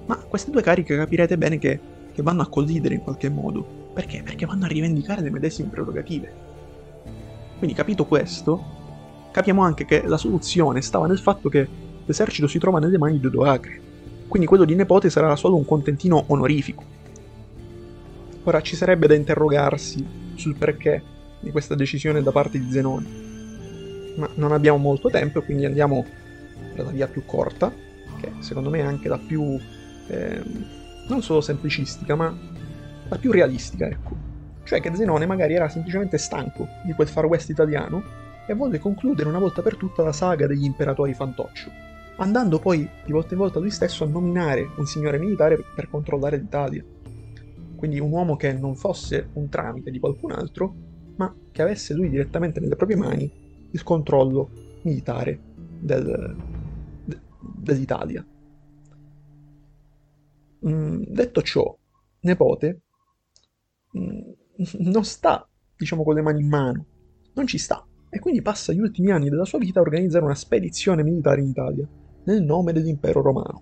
Ma 0.06 0.18
queste 0.18 0.52
due 0.52 0.62
cariche 0.62 0.96
capirete 0.96 1.38
bene 1.38 1.58
che, 1.58 1.80
che 2.14 2.22
vanno 2.22 2.42
a 2.42 2.48
collidere 2.48 2.96
in 2.96 3.02
qualche 3.02 3.30
modo. 3.30 3.66
Perché? 3.94 4.22
Perché 4.24 4.46
vanno 4.46 4.66
a 4.66 4.68
rivendicare 4.68 5.22
le 5.22 5.32
medesime 5.32 5.70
prerogative. 5.70 6.46
Quindi 7.58 7.76
capito 7.76 8.06
questo, 8.06 8.64
capiamo 9.32 9.64
anche 9.64 9.86
che 9.86 10.04
la 10.06 10.18
soluzione 10.18 10.82
stava 10.82 11.08
nel 11.08 11.18
fatto 11.18 11.50
che 11.50 11.68
l'esercito 12.06 12.48
si 12.48 12.60
trova 12.60 12.80
nelle 12.80 12.98
mani 12.98 13.20
di 13.20 13.26
Odoacre. 13.26 13.82
Quindi 14.28 14.48
quello 14.48 14.66
di 14.66 14.76
Nepote 14.76 15.10
sarà 15.10 15.36
solo 15.36 15.56
un 15.56 15.66
contentino 15.66 16.26
onorifico. 16.28 16.84
Ora 18.44 18.62
ci 18.62 18.76
sarebbe 18.76 19.08
da 19.08 19.16
interrogarsi 19.16 20.06
sul 20.36 20.56
perché 20.56 21.02
di 21.40 21.52
questa 21.52 21.76
decisione 21.76 22.22
da 22.22 22.32
parte 22.32 22.60
di 22.60 22.72
Zenone 22.72 23.28
ma 24.18 24.30
non 24.36 24.52
abbiamo 24.52 24.78
molto 24.78 25.10
tempo, 25.10 25.42
quindi 25.42 25.66
andiamo 25.66 26.06
per 26.76 26.86
la 26.86 26.92
via 26.92 27.08
più 27.08 27.24
corta, 27.26 27.72
che 28.20 28.32
secondo 28.40 28.70
me 28.70 28.80
è 28.80 28.84
anche 28.84 29.08
la 29.08 29.18
più, 29.18 29.60
eh, 30.08 30.42
non 31.08 31.22
solo 31.22 31.42
semplicistica, 31.42 32.16
ma 32.16 32.36
la 33.08 33.18
più 33.18 33.32
realistica, 33.32 33.88
ecco. 33.88 34.26
Cioè 34.64 34.82
che 34.82 34.94
Zenone 34.94 35.26
magari 35.26 35.54
era 35.54 35.70
semplicemente 35.70 36.18
stanco 36.18 36.68
di 36.84 36.94
quel 36.94 37.08
far 37.08 37.26
west 37.26 37.50
italiano 37.50 38.04
e 38.46 38.54
volle 38.54 38.80
concludere 38.80 39.30
una 39.30 39.40
volta 39.40 39.62
per 39.62 39.78
tutta 39.78 40.04
la 40.04 40.12
saga 40.12 40.46
degli 40.46 40.66
imperatori 40.66 41.14
fantoccio, 41.14 41.72
andando 42.18 42.60
poi 42.60 42.88
di 43.06 43.12
volta 43.12 43.34
in 43.34 43.40
volta 43.40 43.60
lui 43.60 43.72
stesso 43.72 44.04
a 44.04 44.08
nominare 44.08 44.70
un 44.78 44.86
signore 44.86 45.20
militare 45.20 45.64
per 45.74 45.90
controllare 45.90 46.38
l'Italia. 46.38 46.84
Quindi 47.76 48.00
un 48.00 48.12
uomo 48.12 48.36
che 48.36 48.52
non 48.54 48.76
fosse 48.76 49.30
un 49.34 49.50
tramite 49.50 49.92
di 49.92 50.00
qualcun 50.00 50.32
altro, 50.32 50.74
ma 51.18 51.34
che 51.52 51.62
avesse 51.62 51.94
lui 51.94 52.10
direttamente 52.10 52.60
nelle 52.60 52.76
proprie 52.76 52.98
mani 52.98 53.32
il 53.72 53.84
controllo 53.84 54.50
militare 54.84 55.40
del, 55.80 56.36
de, 57.06 57.20
dell'Italia. 57.40 58.26
Mm, 60.68 61.04
detto 61.08 61.42
ciò, 61.42 61.78
Nepote 62.22 62.82
mm, 63.98 64.20
non 64.80 65.04
sta, 65.04 65.48
diciamo, 65.76 66.04
con 66.04 66.16
le 66.16 66.22
mani 66.22 66.42
in 66.42 66.48
mano, 66.48 66.86
non 67.34 67.46
ci 67.46 67.58
sta, 67.58 67.86
e 68.10 68.20
quindi 68.20 68.42
passa 68.42 68.74
gli 68.74 68.80
ultimi 68.80 69.12
anni 69.12 69.30
della 69.30 69.46
sua 69.46 69.60
vita 69.60 69.80
a 69.80 69.84
organizzare 69.84 70.26
una 70.26 70.36
spedizione 70.36 71.04
militare 71.04 71.42
in 71.42 71.50
Italia, 71.50 71.88
nel 72.24 72.44
nome 72.44 72.74
dell'impero 72.74 73.22
romano. 73.22 73.62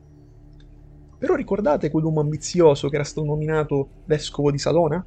Però 1.18 1.36
ricordate 1.36 1.90
quell'uomo 1.90 2.22
ambizioso 2.22 2.88
che 2.88 2.96
era 2.96 3.04
stato 3.04 3.26
nominato 3.26 3.90
vescovo 4.06 4.52
di 4.52 4.58
Salona? 4.58 5.06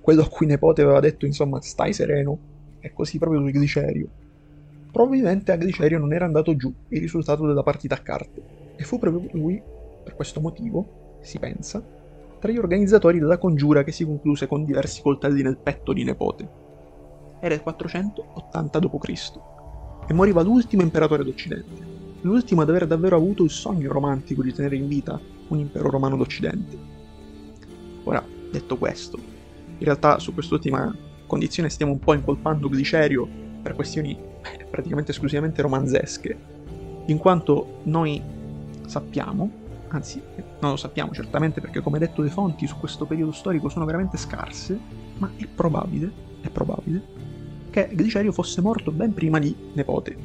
Quello 0.00 0.22
a 0.22 0.28
cui 0.28 0.46
Nepote 0.46 0.82
aveva 0.82 1.00
detto, 1.00 1.26
insomma, 1.26 1.60
stai 1.60 1.92
sereno, 1.92 2.54
e 2.78 2.92
così 2.92 3.18
proprio 3.18 3.40
lui 3.40 3.52
Glicerio 3.52 4.24
Probabilmente 4.96 5.52
a 5.52 5.56
Glicerio 5.56 5.98
non 5.98 6.14
era 6.14 6.24
andato 6.24 6.56
giù 6.56 6.72
il 6.88 7.00
risultato 7.00 7.46
della 7.46 7.62
partita 7.62 7.96
a 7.96 7.98
carte, 7.98 8.42
e 8.76 8.82
fu 8.82 8.98
proprio 8.98 9.28
lui, 9.34 9.62
per 10.02 10.14
questo 10.14 10.40
motivo, 10.40 11.18
si 11.20 11.38
pensa, 11.38 11.84
tra 12.38 12.50
gli 12.50 12.56
organizzatori 12.56 13.18
della 13.18 13.36
congiura 13.36 13.84
che 13.84 13.92
si 13.92 14.06
concluse 14.06 14.46
con 14.46 14.64
diversi 14.64 15.02
coltelli 15.02 15.42
nel 15.42 15.58
petto 15.58 15.92
di 15.92 16.02
Nepote. 16.02 16.48
Era 17.40 17.52
il 17.52 17.60
480 17.60 18.78
d.C. 18.78 19.32
e 20.08 20.14
moriva 20.14 20.40
l'ultimo 20.40 20.80
imperatore 20.80 21.24
d'Occidente, 21.24 21.86
l'ultimo 22.22 22.62
ad 22.62 22.70
aver 22.70 22.86
davvero 22.86 23.16
avuto 23.16 23.44
il 23.44 23.50
sogno 23.50 23.92
romantico 23.92 24.42
di 24.42 24.54
tenere 24.54 24.76
in 24.76 24.88
vita 24.88 25.20
un 25.48 25.58
impero 25.58 25.90
romano 25.90 26.16
d'Occidente. 26.16 26.78
Ora, 28.04 28.24
detto 28.50 28.78
questo, 28.78 29.18
in 29.76 29.84
realtà 29.84 30.18
su 30.18 30.32
quest'ultima 30.32 30.90
condizione 31.26 31.68
stiamo 31.68 31.92
un 31.92 31.98
po' 31.98 32.14
incolpando 32.14 32.70
Glicerio 32.70 33.44
per 33.66 33.74
questioni 33.74 34.16
praticamente 34.70 35.10
esclusivamente 35.10 35.60
romanzesche, 35.60 36.38
in 37.06 37.18
quanto 37.18 37.80
noi 37.84 38.22
sappiamo, 38.86 39.50
anzi 39.88 40.22
non 40.60 40.70
lo 40.70 40.76
sappiamo 40.76 41.10
certamente 41.12 41.60
perché 41.60 41.80
come 41.80 41.98
detto 41.98 42.22
le 42.22 42.30
fonti 42.30 42.68
su 42.68 42.76
questo 42.78 43.06
periodo 43.06 43.32
storico 43.32 43.68
sono 43.68 43.84
veramente 43.84 44.16
scarse, 44.16 44.78
ma 45.18 45.32
è 45.36 45.46
probabile, 45.46 46.12
è 46.42 46.48
probabile, 46.48 47.02
che 47.70 47.88
Glicerio 47.90 48.30
fosse 48.30 48.60
morto 48.60 48.92
ben 48.92 49.12
prima 49.12 49.40
di 49.40 49.52
Nepote 49.72 50.16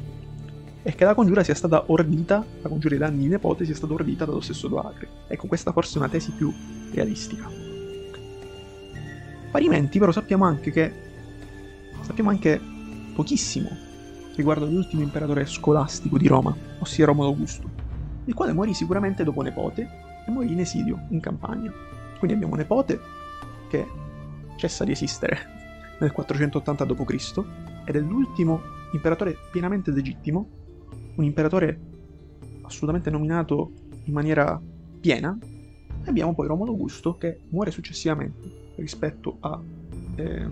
e 0.84 0.94
che 0.94 1.04
la 1.04 1.14
congiura 1.14 1.42
sia 1.42 1.56
stata 1.56 1.82
ordita, 1.88 2.44
la 2.62 2.68
congiura 2.68 2.96
dei 2.96 3.04
danni 3.04 3.24
di 3.24 3.28
Nepote 3.28 3.64
sia 3.64 3.74
stata 3.74 3.92
ordita 3.92 4.24
dallo 4.24 4.40
stesso 4.40 4.68
Doacre. 4.68 5.08
Ecco, 5.26 5.48
questa 5.48 5.72
forse 5.72 5.96
è 5.96 5.98
una 5.98 6.08
tesi 6.08 6.30
più 6.30 6.52
realistica. 6.92 7.50
Parimenti 9.50 9.98
però 9.98 10.12
sappiamo 10.12 10.44
anche 10.44 10.70
che 10.70 10.92
sappiamo 12.02 12.30
anche 12.30 12.71
pochissimo 13.14 13.90
riguardo 14.34 14.64
all'ultimo 14.64 15.02
imperatore 15.02 15.46
scolastico 15.46 16.18
di 16.18 16.26
Roma, 16.26 16.56
ossia 16.78 17.06
Romolo 17.06 17.28
Augusto, 17.28 17.68
il 18.24 18.34
quale 18.34 18.52
morì 18.52 18.74
sicuramente 18.74 19.24
dopo 19.24 19.42
Nepote 19.42 19.88
e 20.26 20.30
morì 20.30 20.52
in 20.52 20.60
esilio, 20.60 21.06
in 21.10 21.20
Campania. 21.20 21.72
Quindi 22.18 22.36
abbiamo 22.36 22.54
Nepote, 22.54 23.00
che 23.68 23.86
cessa 24.56 24.84
di 24.84 24.92
esistere 24.92 25.38
nel 26.00 26.12
480 26.12 26.84
d.C., 26.84 27.44
ed 27.84 27.96
è 27.96 28.00
l'ultimo 28.00 28.62
imperatore 28.92 29.36
pienamente 29.50 29.90
legittimo, 29.90 30.48
un 31.16 31.24
imperatore 31.24 31.80
assolutamente 32.62 33.10
nominato 33.10 33.72
in 34.04 34.12
maniera 34.12 34.60
piena, 35.00 35.36
e 36.04 36.08
abbiamo 36.08 36.34
poi 36.34 36.46
Romolo 36.46 36.70
Augusto 36.70 37.16
che 37.16 37.40
muore 37.50 37.70
successivamente 37.70 38.72
rispetto 38.76 39.36
a, 39.40 39.60
eh, 40.16 40.48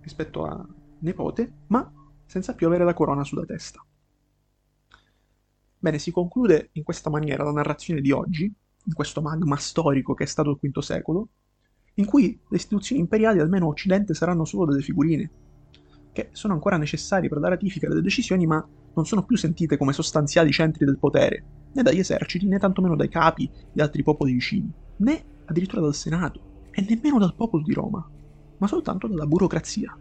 rispetto 0.00 0.44
a 0.44 0.66
Nepote, 1.02 1.52
ma 1.68 1.92
senza 2.24 2.54
più 2.54 2.66
avere 2.66 2.84
la 2.84 2.94
corona 2.94 3.24
sulla 3.24 3.44
testa. 3.44 3.84
Bene, 5.78 5.98
si 5.98 6.12
conclude 6.12 6.70
in 6.72 6.84
questa 6.84 7.10
maniera 7.10 7.42
la 7.42 7.50
narrazione 7.50 8.00
di 8.00 8.12
oggi, 8.12 8.44
in 8.44 8.94
questo 8.94 9.20
magma 9.20 9.56
storico 9.56 10.14
che 10.14 10.24
è 10.24 10.26
stato 10.28 10.50
il 10.50 10.58
V 10.60 10.78
secolo, 10.78 11.28
in 11.94 12.06
cui 12.06 12.38
le 12.48 12.56
istituzioni 12.56 13.00
imperiali, 13.00 13.40
almeno 13.40 13.66
occidente, 13.66 14.14
saranno 14.14 14.44
solo 14.44 14.70
delle 14.70 14.82
figurine, 14.82 15.30
che 16.12 16.28
sono 16.32 16.52
ancora 16.52 16.76
necessarie 16.76 17.28
per 17.28 17.38
la 17.38 17.48
ratifica 17.48 17.88
delle 17.88 18.00
decisioni, 18.00 18.46
ma 18.46 18.64
non 18.94 19.04
sono 19.04 19.24
più 19.24 19.36
sentite 19.36 19.76
come 19.76 19.92
sostanziali 19.92 20.52
centri 20.52 20.84
del 20.84 20.98
potere, 20.98 21.44
né 21.72 21.82
dagli 21.82 21.98
eserciti, 21.98 22.46
né 22.46 22.58
tantomeno 22.58 22.94
dai 22.94 23.08
capi 23.08 23.50
di 23.72 23.80
altri 23.80 24.04
popoli 24.04 24.34
vicini, 24.34 24.72
né 24.98 25.24
addirittura 25.46 25.82
dal 25.82 25.94
Senato, 25.94 26.68
e 26.70 26.86
nemmeno 26.88 27.18
dal 27.18 27.34
popolo 27.34 27.64
di 27.64 27.72
Roma, 27.72 28.08
ma 28.58 28.66
soltanto 28.68 29.08
dalla 29.08 29.26
burocrazia. 29.26 29.96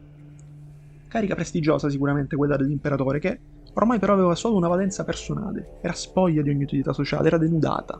Carica 1.12 1.36
prestigiosa 1.36 1.90
sicuramente 1.90 2.38
quella 2.38 2.56
dell'imperatore 2.56 3.20
che 3.20 3.42
ormai 3.74 4.00
però 4.00 4.14
aveva 4.14 4.34
solo 4.34 4.56
una 4.56 4.70
valenza 4.70 5.04
personale, 5.04 5.80
era 5.82 5.92
spoglia 5.92 6.42
di 6.42 6.50
ogni 6.50 6.64
utilità 6.64 6.94
sociale, 6.94 7.28
era 7.28 7.38
denudata 7.38 8.00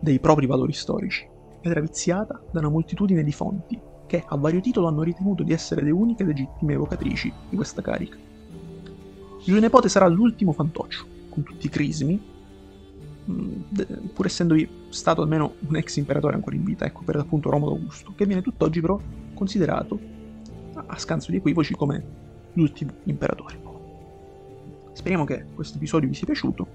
dei 0.00 0.18
propri 0.18 0.46
valori 0.46 0.72
storici 0.72 1.28
ed 1.60 1.70
era 1.70 1.82
viziata 1.82 2.40
da 2.50 2.60
una 2.60 2.70
moltitudine 2.70 3.22
di 3.22 3.32
fonti 3.32 3.78
che 4.06 4.24
a 4.26 4.34
vario 4.38 4.62
titolo 4.62 4.86
hanno 4.86 5.02
ritenuto 5.02 5.42
di 5.42 5.52
essere 5.52 5.82
le 5.82 5.90
uniche 5.90 6.24
legittime 6.24 6.72
evocatrici 6.72 7.30
di 7.50 7.54
questa 7.54 7.82
carica. 7.82 8.16
Il 8.16 9.42
suo 9.42 9.60
nipote 9.60 9.90
sarà 9.90 10.06
l'ultimo 10.06 10.52
fantoccio, 10.52 11.04
con 11.28 11.42
tutti 11.42 11.66
i 11.66 11.68
crismi, 11.68 12.18
mm, 13.30 13.52
pur 14.14 14.24
essendovi 14.24 14.66
stato 14.88 15.20
almeno 15.20 15.52
un 15.66 15.76
ex 15.76 15.96
imperatore 15.96 16.36
ancora 16.36 16.56
in 16.56 16.64
vita, 16.64 16.86
ecco 16.86 17.02
per 17.04 17.16
l'appunto 17.16 17.50
Romolo 17.50 17.72
Augusto, 17.72 18.14
che 18.16 18.24
viene 18.24 18.40
tutt'oggi 18.40 18.80
però 18.80 18.98
considerato, 19.34 20.00
a 20.86 20.98
scanso 20.98 21.30
di 21.30 21.36
equivoci, 21.36 21.74
come 21.74 22.26
l'ultimo 22.58 22.92
imperatore. 23.04 23.66
Speriamo 24.92 25.24
che 25.24 25.44
questo 25.54 25.76
episodio 25.76 26.08
vi 26.08 26.14
sia 26.14 26.26
piaciuto, 26.26 26.66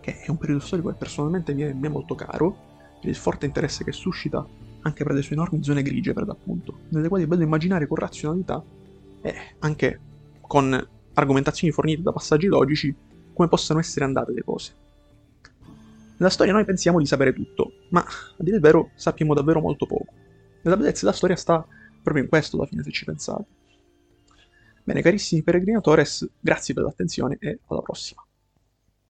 che 0.00 0.20
è 0.20 0.30
un 0.30 0.38
periodo 0.38 0.64
storico 0.64 0.88
che 0.88 0.94
personalmente 0.94 1.52
mi 1.52 1.62
è, 1.62 1.72
mi 1.74 1.86
è 1.86 1.90
molto 1.90 2.14
caro, 2.14 2.68
per 3.00 3.10
il 3.10 3.16
forte 3.16 3.44
interesse 3.44 3.84
che 3.84 3.92
suscita 3.92 4.44
anche 4.82 5.04
per 5.04 5.12
le 5.12 5.20
sue 5.20 5.36
enormi 5.36 5.62
zone 5.62 5.82
grigie 5.82 6.14
per 6.14 6.26
l'appunto, 6.26 6.80
nelle 6.88 7.08
quali 7.08 7.24
è 7.24 7.26
bello 7.26 7.42
immaginare 7.42 7.86
con 7.86 7.98
razionalità 7.98 8.62
e 9.20 9.34
anche 9.58 10.00
con 10.40 10.88
argomentazioni 11.12 11.72
fornite 11.72 12.00
da 12.00 12.12
passaggi 12.12 12.46
logici 12.46 12.94
come 13.34 13.48
possano 13.48 13.78
essere 13.78 14.06
andate 14.06 14.32
le 14.32 14.42
cose. 14.42 14.74
Nella 16.16 16.32
storia 16.32 16.52
noi 16.54 16.64
pensiamo 16.64 16.98
di 16.98 17.06
sapere 17.06 17.34
tutto, 17.34 17.72
ma 17.90 18.00
a 18.00 18.42
dire 18.42 18.56
il 18.56 18.62
vero 18.62 18.90
sappiamo 18.94 19.34
davvero 19.34 19.60
molto 19.60 19.86
poco. 19.86 20.12
La 20.62 20.76
bellezza 20.76 21.04
della 21.04 21.16
storia 21.16 21.36
sta 21.36 21.66
proprio 22.02 22.24
in 22.24 22.30
questo 22.30 22.56
alla 22.56 22.66
fine 22.66 22.82
se 22.82 22.90
ci 22.90 23.04
pensate. 23.04 23.59
Bene 24.90 25.02
carissimi 25.02 25.44
peregrinatores, 25.44 26.28
grazie 26.40 26.74
per 26.74 26.82
l'attenzione 26.82 27.36
e 27.38 27.60
alla 27.68 27.80
prossima. 27.80 28.26